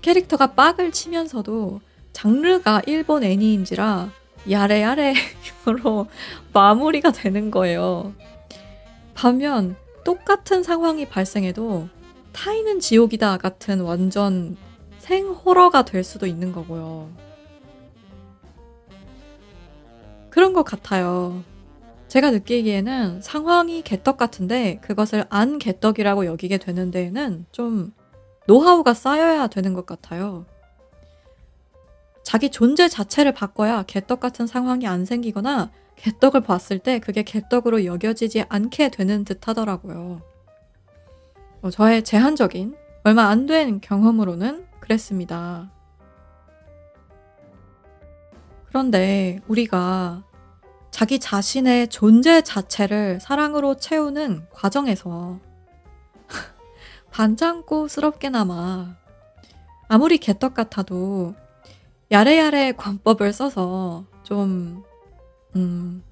[0.02, 1.82] 캐릭터가 빡을 치면서도
[2.18, 4.09] 장르가 일본 애니인지라
[4.49, 6.07] 야래야래로
[6.51, 8.11] 마무리가 되는 거예요.
[9.13, 11.88] 반면 똑같은 상황이 발생해도
[12.34, 14.57] 타이는 지옥이다 같은 완전
[14.97, 17.11] 생호러가 될 수도 있는 거고요.
[20.32, 21.43] 그런 것 같아요.
[22.07, 27.93] 제가 느끼기에는 상황이 개떡 같은데 그것을 안 개떡이라고 여기게 되는 데에는 좀
[28.47, 30.47] 노하우가 쌓여야 되는 것 같아요.
[32.28, 38.43] 자기 존재 자체를 바꿔야 개떡 같은 상황이 안 생기거나 개떡을 봤을 때 그게 개떡으로 여겨지지
[38.49, 40.21] 않게 되는 듯 하더라고요.
[41.61, 42.75] 어, 저의 제한적인
[43.05, 45.71] 얼마 안 된 경험으로는 그랬습니다.
[48.65, 50.25] 그런데 우리가
[50.91, 55.39] 자기 자신의 존재 자체를 사랑으로 채우는 과정에서
[57.09, 58.97] 반창고스럽게나마
[59.88, 61.34] 아무리 개떡 같아도
[62.12, 64.84] 야래야래 관법을 써서 좀,
[65.55, 66.03] 음,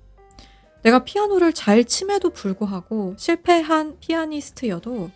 [0.84, 5.10] 내가 피아노를 잘 침에도 불구하고 실패한 피아니스트여도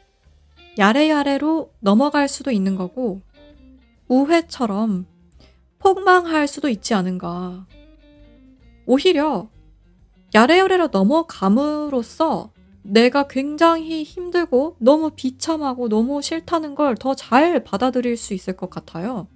[0.78, 3.22] 야래야래로 넘어갈 수도 있는 거고,
[4.08, 5.06] 우회처럼
[5.80, 7.68] 폭망할 수도 있지 않은가.
[8.86, 9.50] 오히려
[10.34, 12.52] 야래야래로 넘어감으로써
[12.82, 19.28] 내가 굉장히 힘들고 너무 비참하고 너무 싫다는 걸 더 잘 받아들일 수 있을 것 같아요.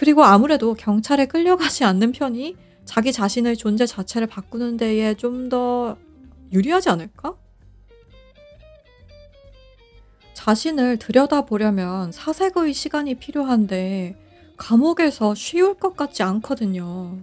[0.00, 5.98] 그리고 아무래도 경찰에 끌려가지 않는 편이 자기 자신의 존재 자체를 바꾸는 데에 좀 더
[6.50, 7.36] 유리하지 않을까?
[10.32, 14.16] 자신을 들여다보려면 사색의 시간이 필요한데
[14.56, 17.18] 감옥에서 쉬울 것 같지 않거든요.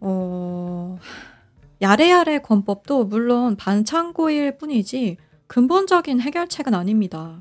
[0.00, 0.98] 어,
[1.82, 7.40] 야래야래 권법도 물론 반창고일 뿐이지 근본적인 해결책은 아닙니다.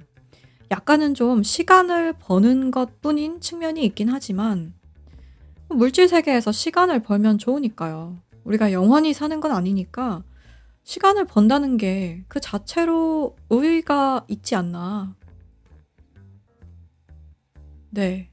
[0.71, 4.73] 약간은 좀 시간을 버는 것 뿐인 측면이 있긴 하지만
[5.69, 8.17] 물질 세계에서 시간을 벌면 좋으니까요.
[8.43, 10.23] 우리가 영원히 사는 건 아니니까
[10.83, 15.15] 시간을 번다는 게 그 자체로 의의가 있지 않나.
[17.89, 18.29] 네.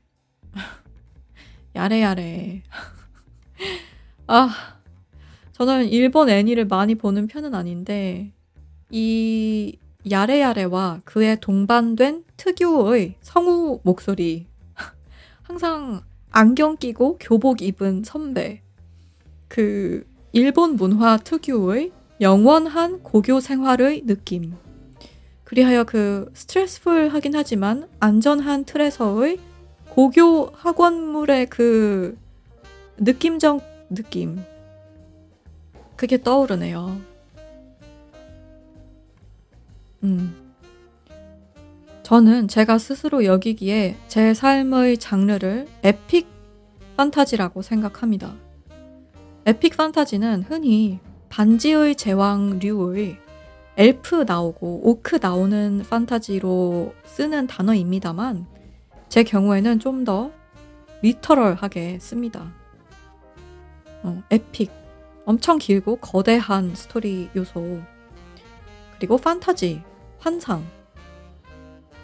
[1.74, 2.62] 야래야래.
[4.26, 4.50] 아,
[5.52, 8.32] 저는 일본 애니를 많이 보는 편은 아닌데,
[8.90, 9.78] 이
[10.10, 14.46] 야래야래와 그에 동반된 특유의 성우 목소리.
[15.42, 18.62] 항상 안경 끼고 교복 입은 선배.
[19.48, 24.54] 그 일본 문화 특유의 영원한 고교 생활의 느낌.
[25.44, 29.38] 그리하여 그 스트레스풀하긴 하지만 안전한 틀에서의
[29.90, 32.18] 고교 학원물의 그
[32.98, 34.42] 느낌적 느낌.
[35.96, 37.13] 그게 떠오르네요.
[40.04, 40.34] 음.
[42.02, 46.28] 저는 제가 스스로 여기기에 제 삶의 장르를 epic
[46.96, 48.34] 판타지라고 생각합니다.
[49.46, 51.00] epic 판타지는 흔히
[51.30, 53.18] 반지의 제왕류의
[53.76, 58.46] 엘프 나오고 오크 나오는 판타지로 쓰는 단어입니다만
[59.08, 60.30] 제 경우에는 좀 더
[61.04, 62.50] literal하게 씁니다.
[64.02, 64.70] 어, epic
[65.26, 67.82] 엄청 길고 거대한 스토리 요소
[68.96, 69.82] 그리고 판타지
[70.24, 70.66] 환상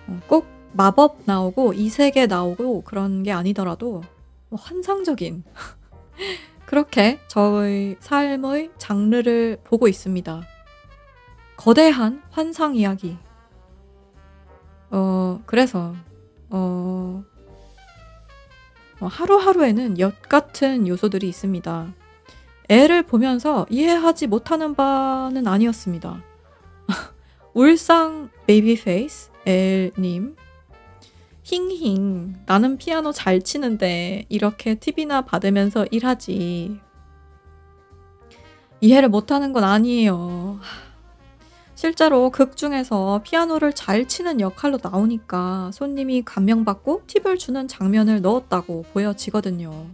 [0.06, 4.02] 어, 꼭 마법 나오고 이세계 나오고 그런 게 아니더라도
[4.50, 5.42] 뭐 환상적인
[6.66, 10.42] 그렇게 저의 삶의 장르를 보고 있습니다.
[11.56, 13.16] 거대한 환상 이야기.
[14.90, 15.94] 어, 그래서,
[16.50, 17.24] 어,
[19.00, 21.92] 어, 하루하루에는 엿 같은 요소들이 있습니다.
[22.68, 26.29] 엘을 보면서 이해하지 못하는 바는 아니었습니다.
[27.52, 30.36] 울상 babyface 엘님
[31.42, 36.78] 힝힝 나는 피아노 잘 치는데 이렇게 팁이나 받으면서 일하지
[38.80, 40.60] 이해를 못하는 건 아니에요.
[41.74, 49.86] 실제로 극 중에서 피아노를 잘 치는 역할로 나오니까 손님이 감명받고 팁을 주는 장면을 넣었다고 보여지거든요.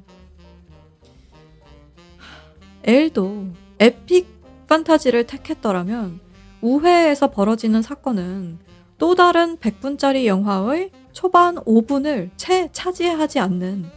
[2.84, 3.46] 엘도
[3.78, 4.28] 에픽
[4.66, 6.25] 판타지를 택했더라면
[6.66, 8.58] 우회에서 벌어지는 사건은
[8.98, 13.88] 또 다른 100분짜리 영화의 초반 5분을 채 차지하지 않는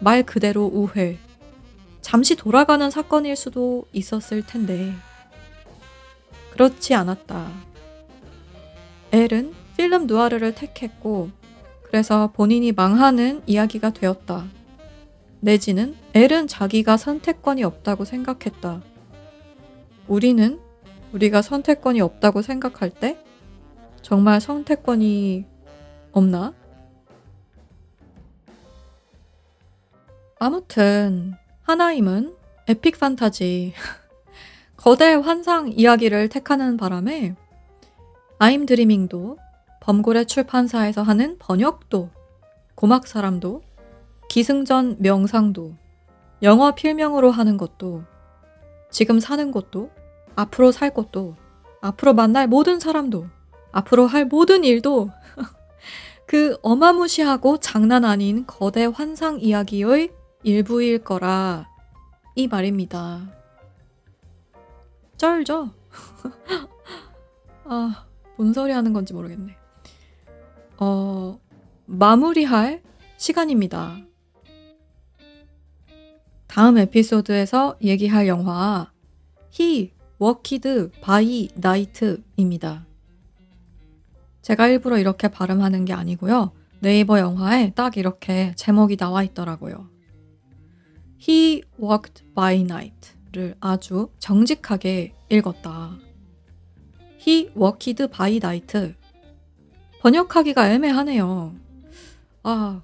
[0.00, 1.16] 말 그대로 우회,
[2.00, 4.92] 잠시 돌아가는 사건일 수도 있었을 텐데,
[6.50, 7.48] 그렇지 않았다.
[9.12, 11.30] 엘은 필름 누아르를 택했고,
[11.84, 14.46] 그래서 본인이 망하는 이야기가 되었다.
[15.38, 18.82] 내지는 엘은 자기가 선택권이 없다고 생각했다.
[20.08, 20.58] 우리는
[21.12, 23.18] 우리가 선택권이 없다고 생각할 때
[24.00, 25.44] 정말 선택권이
[26.12, 26.54] 없나?
[30.38, 32.34] 아무튼 하나임은
[32.66, 33.74] 에픽 판타지
[34.76, 37.36] 거대 환상 이야기를 택하는 바람에
[38.38, 39.38] 아임 드리밍도
[39.80, 42.10] 범고래 출판사에서 하는 번역도
[42.74, 43.62] 고막 사람도
[44.28, 45.74] 기승전 명상도
[46.42, 48.02] 영어 필명으로 하는 것도
[48.90, 49.90] 지금 사는 것도
[50.36, 51.36] 앞으로 살 것도
[51.80, 53.26] 앞으로 만날 모든 사람도
[53.72, 55.10] 앞으로 할 모든 일도
[56.26, 60.10] 그 어마무시하고 장난 아닌 거대 환상 이야기의
[60.42, 61.68] 일부일 거라
[62.34, 63.30] 이 말입니다.
[65.16, 65.70] 쩔죠?
[67.64, 68.06] 아,
[68.36, 69.56] 뭔 소리 하는 건지 모르겠네.
[70.78, 71.38] 어,
[71.86, 72.82] 마무리할
[73.18, 73.98] 시간입니다.
[76.48, 78.90] 다음 에피소드에서 얘기할 영화
[79.50, 79.92] 히
[80.22, 82.86] 워키드 바이 나이트입니다.
[84.40, 86.52] 제가 일부러 이렇게 발음하는 게 아니고요.
[86.78, 89.88] 네이버 영화에 딱 이렇게 제목이 나와 있더라고요.
[91.20, 95.98] He walked by night를 아주 정직하게 읽었다.
[97.26, 98.94] He walked by night.
[100.02, 101.56] 번역하기가 애매하네요.
[102.44, 102.82] 아,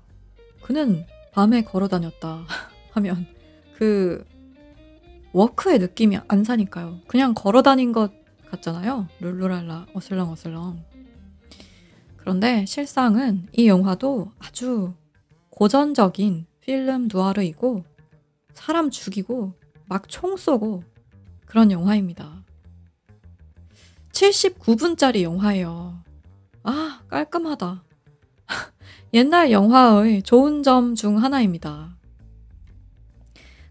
[0.60, 2.46] 그는 밤에 걸어 다녔다.
[2.94, 3.26] 하면
[3.76, 4.24] 그
[5.32, 7.00] 워크의 느낌이 안 사니까요.
[7.06, 8.12] 그냥 걸어 다닌 것
[8.50, 9.08] 같잖아요.
[9.20, 10.82] 룰루랄라 어슬렁어슬렁.
[12.16, 14.94] 그런데 실상은 이 영화도 아주
[15.50, 17.84] 고전적인 필름 누아르이고
[18.54, 19.54] 사람 죽이고
[19.86, 20.82] 막 총 쏘고
[21.46, 22.44] 그런 영화입니다.
[24.12, 26.02] 79분짜리 영화예요.
[26.64, 27.84] 아, 깔끔하다.
[29.14, 31.96] 옛날 영화의 좋은 점 중 하나입니다.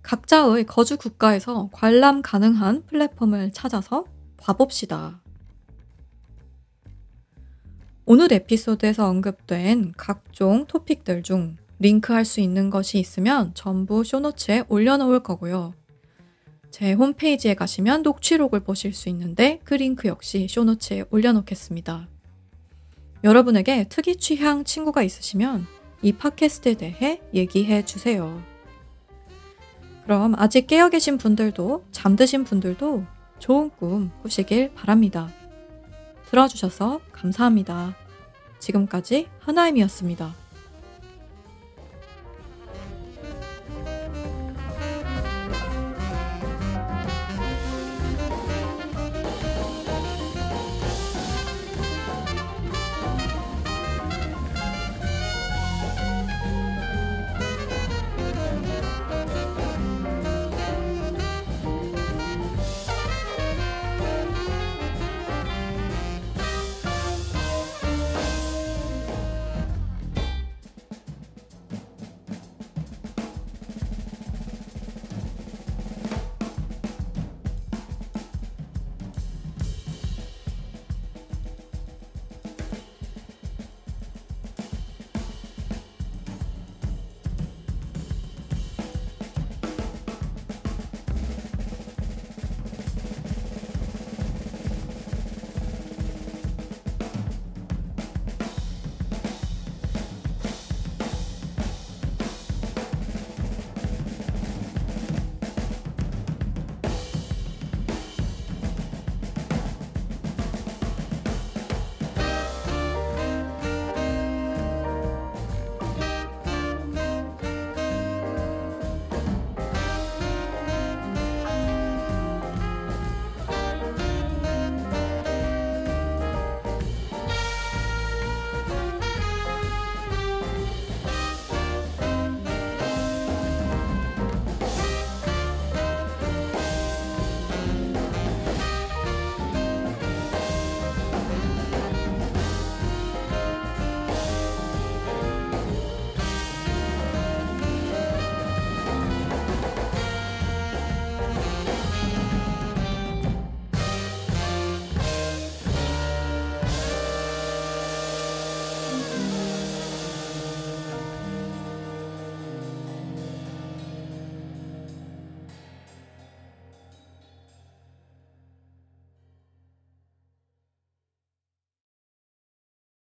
[0.08, 4.06] 각자의 거주 국가에서 관람 가능한 플랫폼을 찾아서
[4.38, 5.22] 봐봅시다.
[8.06, 15.74] 오늘 에피소드에서 언급된 각종 토픽들 중 링크할 수 있는 것이 있으면 전부 쇼노츠에 올려놓을 거고요.
[16.72, 22.08] 제 홈페이지에 가시면 녹취록을 보실 수 있는데 그 링크 역시 쇼노츠에 올려놓겠습니다.
[23.26, 25.68] 여러분에게 특이 취향 친구가 있으시면
[26.02, 28.42] 이 팟캐스트에 대해 얘기해 주세요.
[30.08, 33.04] 그럼 아직 깨어 계신 분들도 잠드신 분들도
[33.40, 35.28] 좋은 꿈 꾸시길 바랍니다.
[36.30, 37.94] 들어주셔서 감사합니다.
[38.58, 40.34] 지금까지 하나임이었습니다.